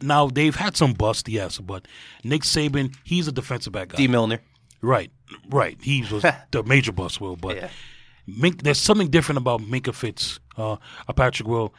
[0.02, 1.88] Now they've had some bust, yes, but
[2.24, 3.98] Nick Saban, he's a defensive back guy.
[3.98, 4.40] Dee Milliner.
[4.82, 5.12] Right,
[5.50, 5.78] right.
[5.82, 7.36] He was the major bust, Will.
[7.36, 7.70] But Yeah.
[8.26, 11.74] Mink, there's something different about Minkah Fitz, uh, uh, Patrick Will.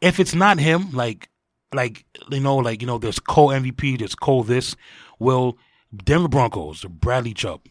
[0.00, 1.28] if it's not him, like
[1.74, 4.74] like you know, like you know, there's co MVP, there's co this.
[5.18, 5.58] Well,
[5.94, 7.62] Denver Broncos, Bradley Chubb.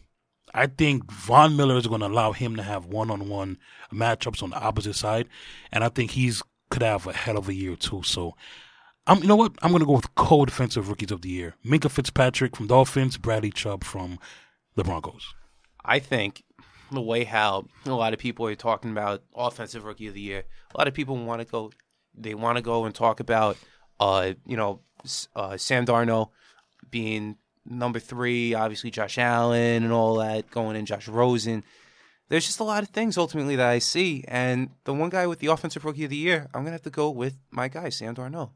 [0.52, 3.58] I think Von Miller is going to allow him to have one-on-one
[3.92, 5.28] matchups on the opposite side,
[5.70, 8.02] and I think he's could have a hell of a year too.
[8.04, 8.36] So,
[9.06, 9.52] I'm you know what?
[9.62, 13.50] I'm going to go with co-defensive rookies of the year: Minkah Fitzpatrick from Dolphins, Bradley
[13.50, 14.18] Chubb from
[14.74, 15.34] the Broncos.
[15.84, 16.44] I think
[16.90, 20.44] the way how a lot of people are talking about offensive rookie of the year,
[20.74, 21.70] a lot of people want to go,
[22.14, 23.56] they want to go and talk about,
[23.98, 24.80] uh, you know,
[25.34, 26.30] uh, Sam Darnold
[26.90, 27.36] being
[27.70, 31.64] number three, obviously Josh Allen and all that going in, Josh Rosen.
[32.28, 35.40] There's just a lot of things ultimately that I see, and the one guy with
[35.40, 38.14] the offensive rookie of the year, I'm gonna have to go with my guy Sam
[38.14, 38.50] Darnold.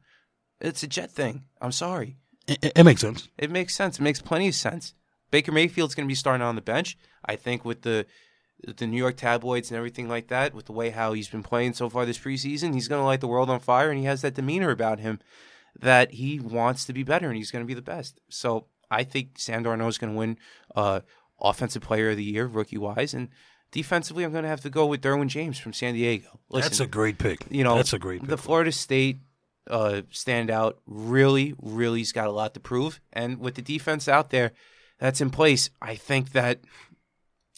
[0.60, 1.44] It's a Jet thing.
[1.60, 2.16] I'm sorry.
[2.46, 3.28] It, it makes sense.
[3.38, 3.98] It makes sense.
[3.98, 4.94] It makes plenty of sense.
[5.30, 6.96] Baker Mayfield's going to be starting on the bench.
[7.24, 8.06] I think with the
[8.62, 11.74] the New York tabloids and everything like that, with the way how he's been playing
[11.74, 14.22] so far this preseason, he's going to light the world on fire, and he has
[14.22, 15.18] that demeanor about him
[15.78, 18.20] that he wants to be better and he's going to be the best.
[18.28, 20.38] So I think Sam Darnold is going to win
[20.74, 21.00] uh,
[21.40, 23.28] Offensive Player of the Year, rookie wise, and
[23.70, 26.40] defensively, I'm going to have to go with Derwin James from San Diego.
[26.48, 27.44] Listen, That's a great pick.
[27.50, 28.30] You know, That's a great pick.
[28.30, 29.18] The Florida State
[29.68, 34.52] uh, standout really, really's got a lot to prove, and with the defense out there
[34.98, 36.60] that's in place, I think that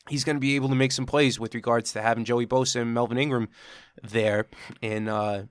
[0.09, 2.80] he's going to be able to make some plays with regards to having Joey Bosa
[2.80, 3.49] and Melvin Ingram
[4.03, 4.47] there
[4.80, 5.47] in uh,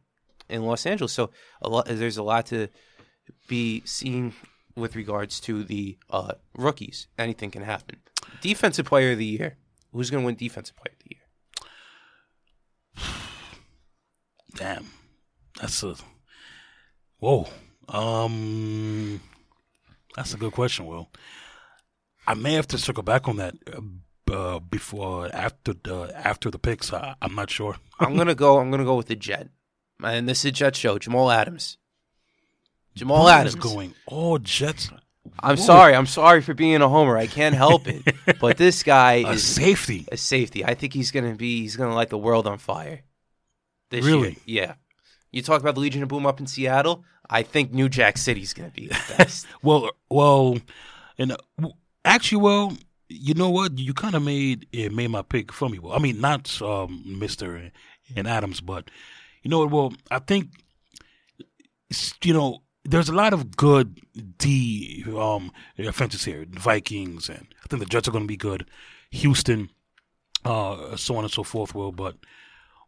[0.49, 1.13] in Los Angeles.
[1.13, 1.31] So
[1.61, 2.69] a lot, there's a lot to
[3.47, 4.33] be seen
[4.75, 7.07] with regards to the uh, rookies.
[7.17, 7.97] Anything can happen.
[8.41, 9.57] Defensive Player of the Year.
[9.91, 11.15] Who's going to win Defensive Player of the
[13.01, 13.11] Year?
[14.55, 14.87] Damn,
[15.59, 15.95] that's a
[17.19, 17.47] whoa.
[17.87, 19.21] Um,
[20.15, 21.09] that's a good question, Will.
[22.27, 23.81] I may have to circle back on that uh,
[24.33, 26.91] uh before after the after the picks.
[26.91, 27.75] I, am not sure.
[27.99, 28.59] I'm gonna go.
[28.59, 29.49] I'm gonna go with the Jet,
[30.03, 30.97] and this is Jet show.
[30.97, 31.77] Jamal Adams.
[32.95, 33.93] Jamal Adams going.
[34.09, 34.89] Oh, Jets.
[35.39, 35.63] I'm Whoa.
[35.63, 35.95] sorry.
[35.95, 37.17] I'm sorry for being a homer.
[37.17, 38.15] I can't help it.
[38.39, 40.07] but this guy a is safety.
[40.11, 40.63] A safety.
[40.63, 41.61] I think he's gonna be.
[41.61, 43.01] He's gonna light the world on fire.
[43.89, 44.37] This really?
[44.45, 44.65] Year.
[44.65, 44.73] Yeah.
[45.31, 47.03] You talk about the Legion of Boom up in Seattle.
[47.29, 49.47] I think New Jack City's gonna be the best.
[49.61, 50.57] well, well,
[51.17, 51.35] and
[52.05, 52.77] Actually, well,
[53.09, 53.79] you know what?
[53.79, 55.79] You kind of made it made my pick for me.
[55.79, 57.71] Well, I mean, not um, Mister
[58.15, 58.89] and Adams, but
[59.41, 59.71] you know what?
[59.71, 60.51] Well, I think
[62.23, 63.99] you know there's a lot of good
[64.37, 66.45] D um, offenses here.
[66.49, 68.65] Vikings, and I think the Jets are going to be good.
[69.11, 69.69] Houston,
[70.43, 71.75] uh, so on and so forth.
[71.75, 72.15] Will, but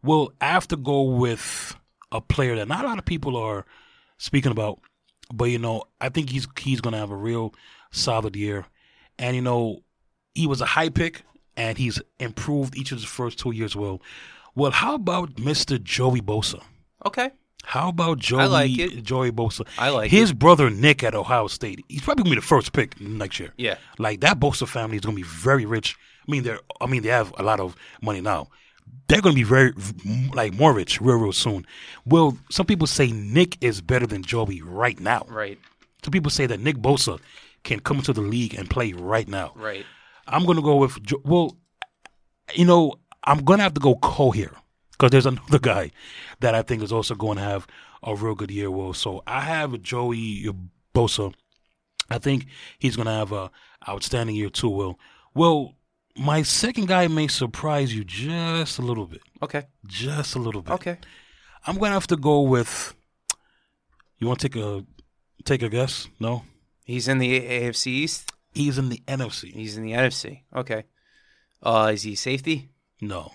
[0.04, 1.76] we'll have to go with
[2.12, 3.66] a player that not a lot of people are
[4.18, 4.80] speaking about,
[5.34, 7.54] but you know, I think he's he's going to have a real
[7.92, 8.66] solid year.
[9.20, 9.84] And, you know,
[10.34, 11.24] he was a high pick
[11.56, 14.02] and he's improved each of his first two years well.
[14.56, 15.82] Well, how about Mr.
[15.82, 16.64] Joey Bosa?
[17.06, 17.32] Okay.
[17.64, 19.04] How about Joey, I like it.
[19.04, 19.68] Joey Bosa?
[19.78, 20.40] I like His it.
[20.40, 21.84] brother Nick at Ohio State.
[21.90, 23.54] He's probably gonna be the first pick next year.
[23.58, 23.76] Yeah.
[23.98, 25.96] Like that Bosa family is gonna be very rich.
[26.28, 28.48] I mean, they're I mean they have a lot of money now.
[29.08, 29.74] They're gonna be very
[30.34, 31.66] like more rich real real soon.
[32.06, 35.26] Well, some people say Nick is better than Joey right now.
[35.28, 35.60] Right.
[36.04, 37.20] Some people say that Nick Bosa
[37.64, 39.52] can come into the league and play right now.
[39.56, 39.86] Right.
[40.28, 41.58] I'm going to go with well,
[42.54, 42.94] you know,
[43.26, 44.54] I'm going to have to go Cole here
[44.98, 45.92] because there's another guy
[46.40, 47.68] that I think is also going to have
[48.04, 48.72] a real good year.
[48.72, 50.50] Well, so I have Joey
[50.94, 51.34] Bosa.
[52.10, 52.48] I think
[52.80, 53.52] he's going to have a
[53.88, 54.70] outstanding year too.
[54.70, 55.00] Will
[55.34, 55.74] well.
[56.20, 59.22] My second guy may surprise you just a little bit.
[59.44, 59.68] Okay.
[59.86, 60.74] Just a little bit.
[60.74, 60.98] Okay.
[61.68, 62.96] I'm gonna have to go with.
[64.18, 64.84] You want to take a
[65.44, 66.08] take a guess?
[66.20, 66.44] No.
[66.86, 68.32] He's in the AFC East.
[68.52, 69.54] He's in the NFC.
[69.54, 70.42] He's in the NFC.
[70.56, 70.86] Okay.
[71.62, 72.70] Uh, is he safety?
[73.02, 73.34] No.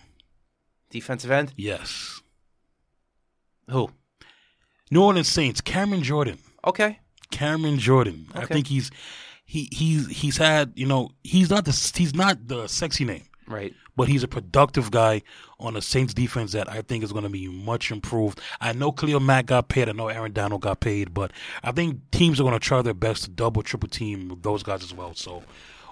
[0.92, 1.52] Defensive end?
[1.56, 2.20] Yes.
[3.68, 3.90] Who?
[4.90, 5.60] New Orleans Saints.
[5.60, 6.38] Cameron Jordan.
[6.64, 7.00] Okay.
[7.30, 8.26] Cameron Jordan.
[8.30, 8.40] Okay.
[8.40, 8.90] I think he's
[9.44, 13.24] he he's he's had you know he's not the he's not the sexy name.
[13.48, 15.22] Right but he's a productive guy
[15.58, 18.40] on the Saints defense that I think is going to be much improved.
[18.60, 19.88] I know Khalil Mack got paid.
[19.88, 21.32] I know Aaron Donald got paid, but
[21.62, 24.82] I think teams are going to try their best to double, triple team those guys
[24.82, 25.14] as well.
[25.14, 25.42] So,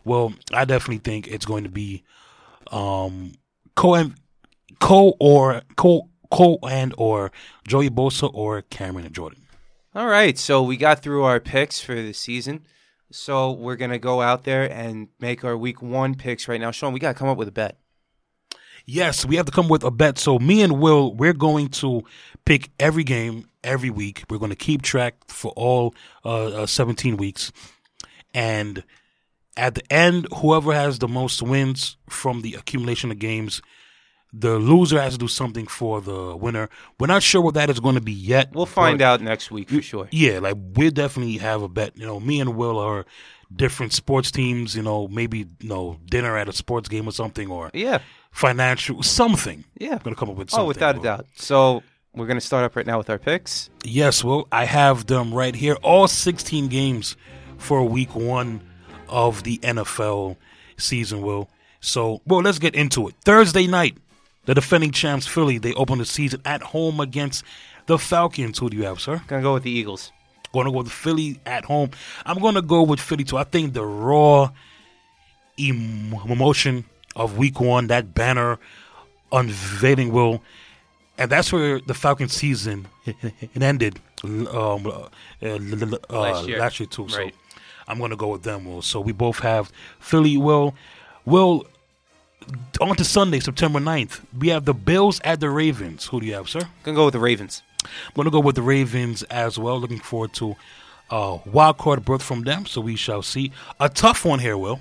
[0.04, 2.02] well, I definitely think it's going to be
[2.70, 3.32] um,
[3.76, 4.10] Co
[4.78, 7.32] Co or Cole Co and or
[7.66, 9.42] Joey Bosa or Cameron and Jordan.
[9.94, 12.64] All right, so we got through our picks for the season.
[13.10, 16.70] So we're gonna go out there and make our week one picks right now.
[16.70, 17.76] Sean, we gotta come up with a bet.
[18.86, 20.18] Yes, we have to come with a bet.
[20.18, 22.02] So me and Will, we're going to
[22.44, 24.24] pick every game every week.
[24.30, 25.94] We're going to keep track for all
[26.24, 27.52] uh, uh, 17 weeks,
[28.32, 28.82] and
[29.56, 33.60] at the end, whoever has the most wins from the accumulation of games
[34.32, 36.68] The loser has to do something for the winner.
[36.98, 38.52] We're not sure what that is going to be yet.
[38.54, 40.08] We'll find out next week for sure.
[40.12, 41.96] Yeah, like we definitely have a bet.
[41.96, 43.04] You know, me and Will are
[43.54, 44.76] different sports teams.
[44.76, 47.98] You know, maybe you know dinner at a sports game or something, or Yeah,
[48.30, 49.64] financial something.
[49.78, 49.92] yeah.
[49.94, 50.64] I'm gonna come up with oh, something.
[50.64, 51.26] Oh, without a doubt.
[51.34, 51.82] So
[52.14, 53.68] we're gonna start up right now with our picks.
[53.84, 55.74] Yes, well, I have them right here.
[55.82, 57.16] All 16 games
[57.58, 58.62] for week one
[59.08, 60.36] of the NFL
[60.76, 61.50] season, Will.
[61.80, 63.14] So, well, let's get into it.
[63.24, 63.96] Thursday night,
[64.50, 67.44] the defending champs, Philly, they open the season at home against
[67.86, 68.58] the Falcons.
[68.58, 69.22] Who do you have, sir?
[69.28, 70.10] Gonna go with the Eagles.
[70.52, 71.90] Going to go with Philly at home.
[72.26, 73.36] I'm going to go with Philly too.
[73.36, 74.50] I think the raw
[75.56, 76.84] emotion
[77.14, 78.58] of week one, that banner
[79.30, 80.42] unveiling will,
[81.16, 83.16] and that's where the Falcon season it
[83.62, 85.08] ended um, uh,
[85.40, 85.58] uh,
[86.10, 86.58] Last year.
[86.58, 87.08] last year too.
[87.08, 87.30] So
[87.86, 88.64] I'm going to go with them.
[88.64, 88.82] Will.
[88.82, 89.70] So we both have
[90.00, 90.36] Philly.
[90.36, 90.74] Will.
[91.24, 91.64] Will.
[92.80, 94.20] On to Sunday, September 9th.
[94.38, 96.06] We have the Bills at the Ravens.
[96.06, 96.60] Who do you have, sir?
[96.82, 97.62] Gonna go with the Ravens.
[97.84, 99.80] I'm to go with the Ravens as well.
[99.80, 100.56] Looking forward to
[101.10, 103.52] uh, wild card berth from them, so we shall see.
[103.78, 104.80] A tough one here, Will.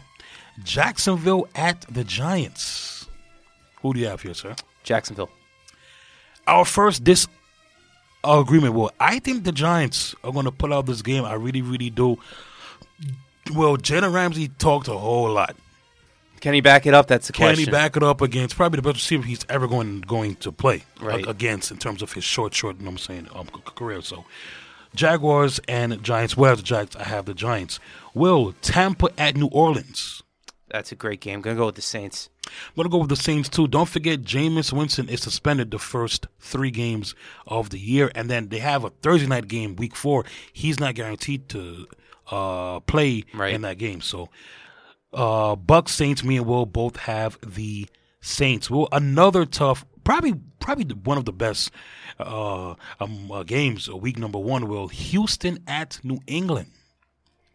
[0.63, 3.07] Jacksonville at the Giants.
[3.81, 4.55] Who do you have here, sir?
[4.83, 5.29] Jacksonville.
[6.47, 8.91] Our first disagreement, Will.
[8.99, 11.23] I think the Giants are going to pull out this game.
[11.23, 12.17] I really, really do.
[13.53, 15.55] Well, Jalen Ramsey talked a whole lot.
[16.39, 17.07] Can he back it up?
[17.07, 17.65] That's the Can question.
[17.65, 20.83] he back it up against probably the best receiver he's ever going going to play
[21.01, 21.25] Right.
[21.25, 23.61] a- against in terms of his short, short, you know what I'm saying, um, c-
[23.75, 24.01] career.
[24.01, 24.25] So,
[24.95, 26.35] Jaguars and Giants.
[26.35, 26.95] Where the Giants?
[26.95, 27.79] I have the Giants.
[28.13, 30.23] Will Tampa at New Orleans?
[30.69, 31.41] That's a great game.
[31.41, 32.29] Gonna go with the Saints.
[32.45, 33.67] I'm gonna go with the Saints too.
[33.67, 37.15] Don't forget, Jameis Winston is suspended the first three games
[37.47, 40.25] of the year, and then they have a Thursday night game, Week Four.
[40.53, 41.87] He's not guaranteed to
[42.31, 43.53] uh, play Right.
[43.55, 44.01] in that game.
[44.01, 44.29] So,
[45.13, 46.23] uh, Bucks Saints.
[46.23, 47.87] Me and Will both have the
[48.21, 48.69] Saints.
[48.69, 51.71] Will another tough, probably probably one of the best
[52.19, 53.89] uh, um, uh, games.
[53.89, 54.67] Week number one.
[54.67, 56.71] Will Houston at New England.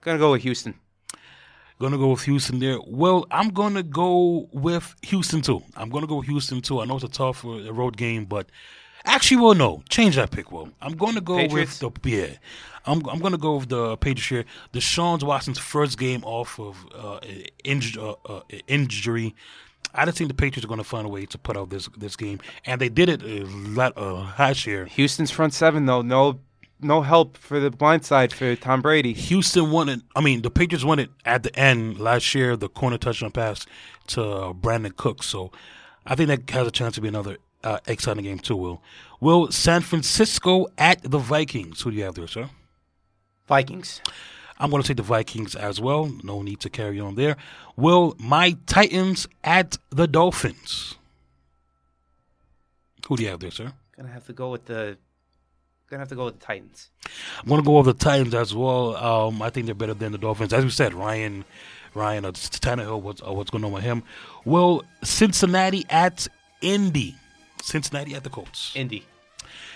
[0.00, 0.74] Gonna go with Houston.
[1.80, 2.78] Gonna go with Houston there.
[2.86, 5.62] Well, I'm gonna go with Houston too.
[5.76, 6.80] I'm gonna go with Houston too.
[6.80, 8.48] I know it's a tough uh, road game, but
[9.04, 10.50] actually, well, no, change that pick.
[10.52, 11.82] Well, I'm gonna go Patriots?
[11.82, 12.26] with the yeah.
[12.86, 14.44] I'm I'm gonna go with the Patriots here.
[14.72, 17.20] Deshaun Watson's first game off of uh,
[17.64, 19.34] inj- uh, uh, injury.
[19.94, 22.16] I don't think the Patriots are gonna find a way to put out this this
[22.16, 24.86] game, and they did it uh, uh, last year.
[24.86, 26.02] Houston's front seven though.
[26.02, 26.40] No,
[26.80, 29.12] no help for the blind side for Tom Brady.
[29.14, 30.00] Houston won it.
[30.14, 32.56] I mean, the Patriots won it at the end last year.
[32.56, 33.66] The corner touchdown pass
[34.08, 34.20] to
[34.60, 35.22] Brandin Cook.
[35.22, 35.52] So
[36.06, 38.56] I think that has a chance to be another uh, exciting game too.
[38.56, 38.82] Will
[39.20, 41.80] Will San Francisco at the Vikings?
[41.80, 42.50] Who do you have there, sir?
[43.46, 44.00] Vikings.
[44.58, 46.12] I'm going to take the Vikings as well.
[46.22, 47.36] No need to carry on there.
[47.76, 50.96] Will my Titans at the Dolphins?
[53.08, 53.72] Who do you have there, sir?
[53.96, 54.96] Gonna have to go with the.
[55.90, 56.90] Gonna have to go with the Titans.
[57.40, 58.96] I'm going to go over the Titans as well.
[58.96, 60.52] Um, I think they're better than the Dolphins.
[60.52, 61.44] As we said, Ryan,
[61.94, 64.02] Ryan, uh, Tannehill, what's, uh, what's going on with him?
[64.44, 66.28] Well, Cincinnati at
[66.60, 67.14] Indy.
[67.64, 68.72] Cincinnati at the Colts.
[68.74, 69.04] Indy.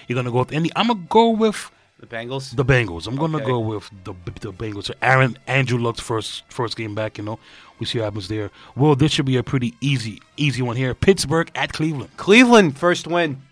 [0.07, 0.70] You're going to go with Indy.
[0.76, 1.70] I'm going to go with
[2.01, 2.55] The Bengals.
[2.55, 3.07] the Bengals.
[3.07, 3.47] I'm going to Okay.
[3.47, 4.84] go with the the Bengals.
[4.84, 7.18] So Aaron Andrew Luck's first first game back.
[7.18, 7.39] You know,
[7.78, 8.51] we see what happens there.
[8.76, 10.95] Well, this should be a pretty easy easy one here.
[10.95, 12.11] Pittsburgh at Cleveland.
[12.16, 13.43] Cleveland first win.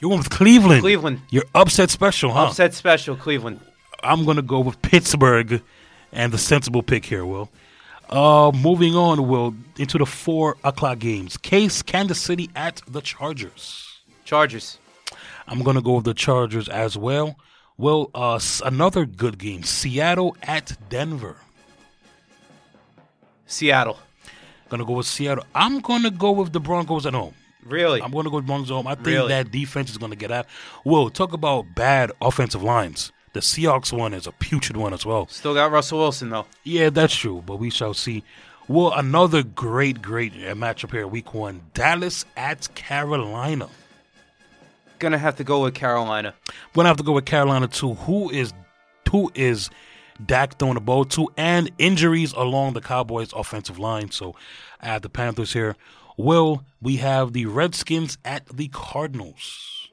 [0.00, 0.80] You're going with Cleveland.
[0.82, 1.20] Cleveland.
[1.30, 2.46] You're upset special, huh?
[2.48, 3.16] Upset special.
[3.16, 3.60] Cleveland.
[4.02, 5.62] I'm gonna go with Pittsburgh
[6.12, 7.48] and the sensible pick here, Will.
[8.10, 11.36] Uh, moving on, Will, into the four o'clock games.
[11.36, 13.84] Case Kansas City at the Chargers.
[14.24, 14.78] Chargers.
[15.46, 17.36] I'm gonna go with the Chargers as well.
[17.76, 19.62] Well, uh, another good game.
[19.62, 21.36] Seattle at Denver.
[23.46, 23.98] Seattle.
[24.68, 25.44] Gonna go with Seattle.
[25.54, 27.34] I'm gonna go with the Broncos at home.
[27.64, 28.00] Really?
[28.02, 28.86] I'm gonna go with Broncos at home.
[28.86, 29.28] I think Really?
[29.28, 30.46] that defense is gonna get out.
[30.84, 33.12] Will talk about bad offensive lines.
[33.38, 35.28] The Seahawks one is a putrid one as well.
[35.28, 36.46] Still got Russell Wilson though.
[36.64, 38.24] Yeah, that's true, but we shall see.
[38.66, 41.60] Well, another great, great uh, matchup here, week one.
[41.72, 43.68] Dallas at Carolina.
[44.98, 46.34] Gonna have to go with Carolina.
[46.72, 47.94] Gonna have to go with Carolina too.
[47.94, 48.52] Who is
[49.08, 49.70] who is
[50.26, 54.10] Dak throwing the ball to, and injuries along the Cowboys' offensive line.
[54.10, 54.34] So
[54.80, 55.76] I have the Panthers here.
[56.16, 59.90] Will we have the Redskins at the Cardinals?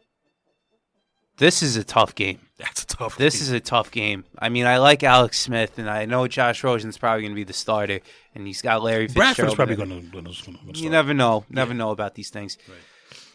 [1.37, 2.39] This is a tough game.
[2.57, 3.17] That's a tough.
[3.17, 4.23] This is a tough game.
[4.39, 7.43] I mean, I like Alex Smith, and I know Josh Rosen's probably going to be
[7.43, 7.99] the starter,
[8.33, 10.31] and he's got Larry Bradford's probably gonna, gonna
[10.73, 11.43] You never know.
[11.49, 12.57] Never know about these things.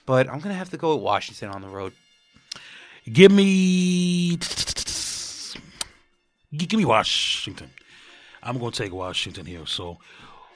[0.06, 1.92] But I'm going to have to go with Washington on the road.
[3.12, 4.38] Give me.
[6.56, 7.70] Give me Washington.
[8.42, 9.66] I'm going to take Washington here.
[9.66, 9.98] So,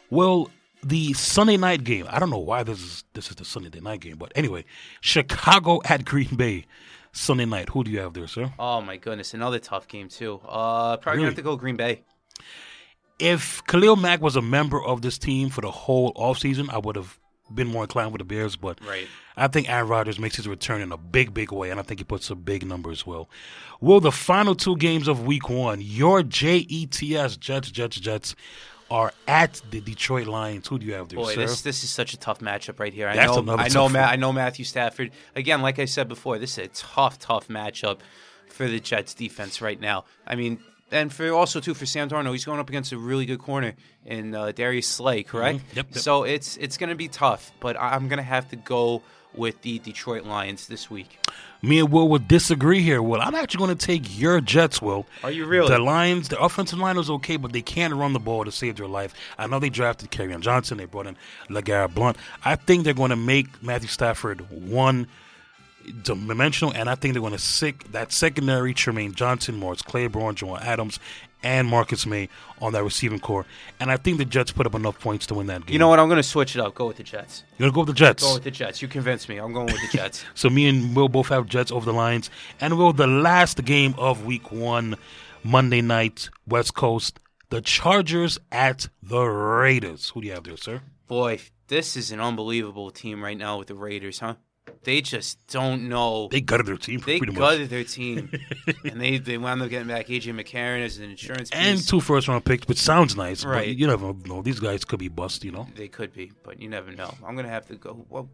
[0.08, 0.50] well,
[0.82, 2.06] the Sunday night game.
[2.08, 4.64] I don't know why this is this is the Sunday night game, but anyway,
[5.00, 6.64] Chicago at Green Bay
[7.14, 7.70] Sunday night.
[7.70, 8.52] Who do you have there, sir?
[8.58, 10.40] Oh my goodness, another tough game too.
[10.46, 11.22] Uh, probably Really?
[11.22, 12.02] gonna have to go Green Bay.
[13.18, 16.96] If Khalil Mack was a member of this team for the whole offseason, I would
[16.96, 17.18] have
[17.54, 19.06] been more inclined with the Bears, but Right.
[19.36, 22.00] I think Aaron Rodgers makes his return in a big, big way, and I think
[22.00, 23.28] he puts a big number as well.
[23.80, 28.34] Will the final two games of Week One, your JETS Jets, Jets, Jets,
[28.90, 30.68] are at the Detroit Lions?
[30.68, 31.40] Who do you have there, Boy, sir?
[31.42, 33.08] this this is such a tough matchup right here.
[33.08, 33.98] I That's know, I know, Ma-.
[34.00, 35.10] I know Matthew Stafford.
[35.34, 37.98] Again, like I said before, this is a tough, tough matchup
[38.48, 40.04] for the Jets defense right now.
[40.26, 40.60] I mean,
[40.90, 43.74] and for also too for Sam Darnold, he's going up against a really good corner
[44.04, 45.58] in uh, Darius Slay, correct?
[45.58, 45.76] Mm-hmm.
[45.76, 45.98] Yep, yep.
[45.98, 49.02] So it's it's going to be tough, but I'm going to have to go
[49.36, 51.18] with the Detroit Lions this week.
[51.62, 53.02] Me and Will would disagree here.
[53.02, 54.82] Will I'm actually going to take your Jets.
[54.82, 55.68] Will Are you really?
[55.68, 58.76] The Lions, the offensive line was okay, but they can't run the ball to save
[58.76, 59.14] their life.
[59.38, 60.78] I know they drafted Kerryon Johnson.
[60.78, 61.16] They brought in
[61.48, 62.16] LeGarrette Blunt.
[62.44, 65.06] I think they're going to make Matthew Stafford one
[66.02, 70.58] dimensional, and I think they're going to sic that secondary Trumaine Johnson, Morris Claiborne, Joel
[70.58, 70.98] Adams,
[71.44, 72.28] and Marcus Maye
[72.60, 73.46] on that receiving corps.
[73.78, 75.72] And I think the Jets put up enough points to win that game.
[75.72, 76.00] You know what?
[76.00, 76.74] I'm going to switch it up.
[76.74, 77.44] Go with the Jets.
[77.58, 78.22] You're going to go with the Jets.
[78.24, 78.82] Go with the Jets.
[78.82, 79.36] You convinced me.
[79.36, 80.24] I'm going with the Jets.
[80.34, 82.30] So me and Will both have Jets over the Lions.
[82.60, 84.96] And Will, the last game of week one,
[85.44, 87.20] Monday night, West Coast,
[87.50, 90.10] the Chargers at the Raiders.
[90.10, 90.80] Who do you have there, sir?
[91.06, 94.34] Boy, this is an unbelievable team right now with the Raiders, huh?
[94.82, 96.28] They just don't know.
[96.30, 97.38] They gutted their team They pretty much.
[97.38, 98.30] gutted their team,
[98.84, 101.58] and they they wound up getting back AJ McCarron as an insurance piece.
[101.58, 103.44] And two first round picks, which sounds nice.
[103.44, 103.66] Right.
[103.68, 104.42] But you never know.
[104.42, 105.66] These guys could be bust, you know.
[105.74, 107.14] they could be, but you never know.
[107.26, 108.04] I'm gonna have to go.
[108.10, 108.28] Well,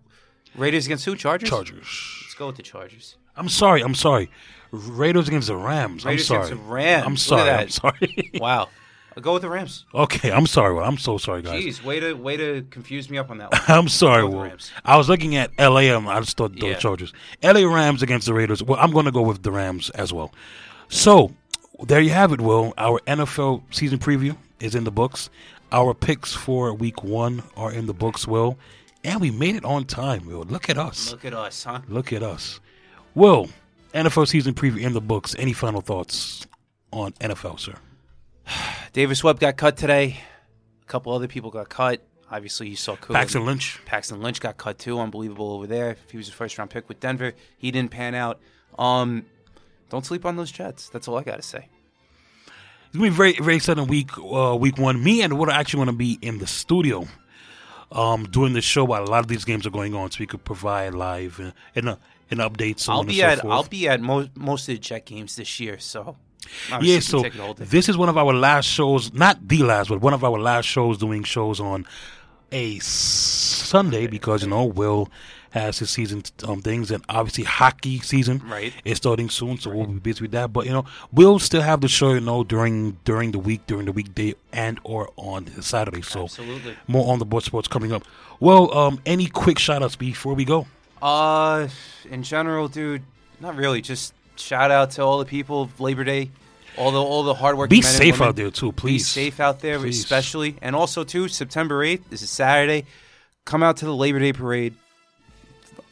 [0.57, 1.15] Raiders against who?
[1.15, 1.49] Chargers.
[1.49, 1.87] Chargers.
[2.25, 3.17] Let's go with the Chargers.
[3.37, 3.83] I'm sorry.
[3.83, 4.29] I'm sorry.
[4.73, 6.05] Raiders against the Rams.
[6.05, 6.47] Raiders I'm sorry.
[6.49, 7.07] against the Rams.
[7.07, 7.51] I'm sorry.
[7.51, 8.31] I'm sorry.
[8.41, 8.69] Wow.
[9.21, 9.85] Go with the Rams.
[9.95, 10.31] okay.
[10.33, 10.75] I'm sorry.
[10.75, 10.83] Will.
[10.83, 11.63] I'm so sorry, guys.
[11.63, 13.61] Jeez, way to way to confuse me up on that one.
[13.69, 14.81] I'm sorry, Go with the Will.
[14.85, 15.95] I was looking at LA.
[15.97, 16.75] um, I just thought the Yeah.
[16.75, 17.13] Chargers.
[17.43, 18.63] LA Rams against the Raiders.
[18.63, 20.33] Well, I'm going to go with the Rams as well.
[20.89, 21.33] So
[21.85, 22.75] there you have it, Will.
[22.79, 25.31] Our NFL season preview is in the books.
[25.73, 28.59] Our picks for Week One are in the books, Will,
[29.05, 30.43] and we made it on time, Will.
[30.43, 31.13] Look at us.
[31.13, 31.81] Look at us, huh?
[31.89, 32.59] Look at us.
[33.15, 33.49] Will,
[33.95, 35.35] NFL season preview in the books.
[35.39, 36.47] Any final thoughts
[36.93, 37.75] on NFL, sir?
[38.93, 40.19] Davis Webb got cut today.
[40.83, 42.03] A couple other people got cut.
[42.31, 43.15] Obviously, you saw Cool.
[43.15, 43.81] Paxton Lynch.
[43.87, 44.99] Paxton Lynch got cut too.
[45.01, 45.97] Unbelievable over there.
[46.11, 47.33] He was a first round pick with Denver.
[47.59, 48.41] He didn't pan out.
[48.79, 49.27] Um,
[49.89, 50.89] don't sleep on those Jets.
[50.91, 51.69] That's all I got to say.
[52.87, 55.03] It's gonna be very very exciting week uh, week one.
[55.03, 57.07] Me and Wood are actually gonna be in the studio
[57.93, 60.27] um, doing the show while a lot of these games are going on, so we
[60.27, 61.97] could provide live uh, and uh,
[62.31, 62.81] and updates.
[62.81, 65.37] So I'll be and at so I'll be at most most of the Jet games
[65.37, 65.79] this year.
[65.79, 66.17] So
[66.73, 67.01] obviously yeah.
[67.01, 67.65] So take it all day.
[67.65, 70.67] this is one of our last shows, not the last, but one of our last
[70.67, 71.87] shows doing shows on
[72.53, 75.09] a Sunday because you know Will
[75.51, 78.73] has his season um, things and obviously hockey season Right.
[78.85, 80.53] is starting soon, so we'll be busy with that.
[80.53, 83.87] But you know we'll still have the show, you know, during during the week, during
[83.87, 86.03] the weekday, and or on Saturday.
[86.03, 86.77] So Absolutely.
[86.87, 88.05] more on the board sports coming up.
[88.39, 90.67] Well, um, any quick shout outs before we go?
[91.03, 91.69] Uh,
[92.11, 93.03] in general, dude,
[93.41, 93.81] not really.
[93.81, 96.31] Just shout out to all the people of Labor Day,
[96.77, 97.71] all the all the hard work.
[97.71, 99.03] Be safe out there too, please.
[99.03, 99.99] Be safe out there, Please.
[99.99, 101.29] especially, and also too.
[101.29, 102.09] September eighth.
[102.11, 102.87] This is Saturday.
[103.45, 104.75] Come out to the Labor Day parade.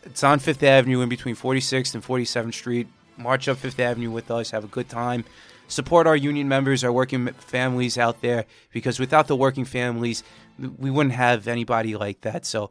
[0.05, 2.89] It's on Fifth Avenue, in between 46th and 47th Street.
[3.17, 4.51] March up Fifth Avenue with us.
[4.53, 5.25] Have a good time.
[5.67, 10.23] Support our union members, our working families out there, because without the working families,
[10.59, 12.47] we wouldn't have anybody like that.
[12.47, 12.71] So,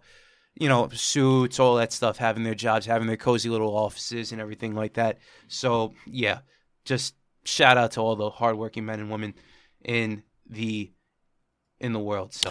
[0.55, 4.41] you know, suits, all that stuff, having their jobs, having their cozy little offices and
[4.41, 5.20] everything like that.
[5.47, 6.39] So, yeah,
[6.86, 7.14] just
[7.48, 9.34] shout out to all the hardworking men and women
[9.84, 10.91] in the
[11.80, 12.34] in the world.
[12.34, 12.50] So,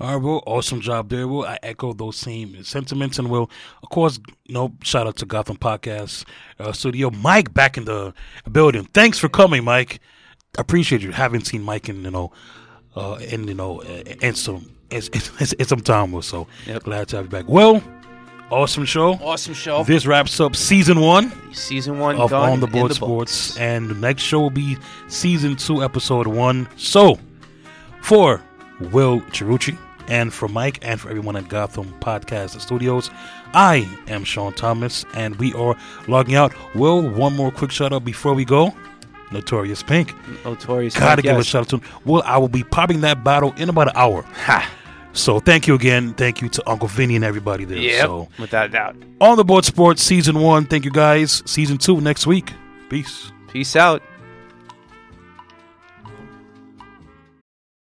[0.00, 0.42] All right, Will.
[0.46, 1.44] Awesome job there, Will.
[1.44, 3.50] I echo those same sentiments, and Will,
[3.82, 6.24] of course, you know, shout out to Gotham Podcast
[6.58, 7.10] uh, Studio.
[7.10, 8.12] Mike back in the
[8.50, 8.84] building.
[8.92, 10.00] Thanks for coming, Mike.
[10.56, 11.12] I appreciate you.
[11.12, 12.32] Haven't seen Mike in you know,
[12.96, 15.08] uh, in you know, in some it's,
[15.40, 16.46] it's, it's some time or so.
[16.66, 16.82] Yep.
[16.84, 17.48] Glad to have you back.
[17.48, 17.82] Well,
[18.50, 19.14] awesome show.
[19.14, 19.84] awesome show.
[19.84, 22.96] This wraps up season one Season one of done On the Board books.
[22.96, 24.76] Sports, and the next show will be
[25.08, 26.68] season two, episode one.
[26.76, 27.18] So,
[28.02, 28.42] for
[28.92, 29.78] Will Chirucci
[30.08, 33.10] and for Mike and for everyone at Gotham Podcast Studios,
[33.54, 35.76] I am Sean Thomas, and we are
[36.08, 36.52] logging out.
[36.74, 38.74] Will, one more quick shout out before we go.
[39.30, 40.14] Notorious Pink.
[40.44, 40.94] Notorious.
[40.94, 41.02] Pink.
[41.04, 42.00] Gotta Pink, give a shout out to him.
[42.04, 44.22] Well, I will be popping that bottle in about an hour.
[44.22, 44.70] Ha.
[45.14, 46.12] So thank you again.
[46.14, 47.78] Thank you to Uncle Vinny and everybody there.
[47.78, 48.00] Yep.
[48.06, 48.96] So Without a doubt.
[49.20, 50.66] on the board sports season one.
[50.66, 51.42] Thank you guys.
[51.46, 52.52] Season two next week.
[52.90, 53.30] Peace.
[53.48, 54.02] Peace out.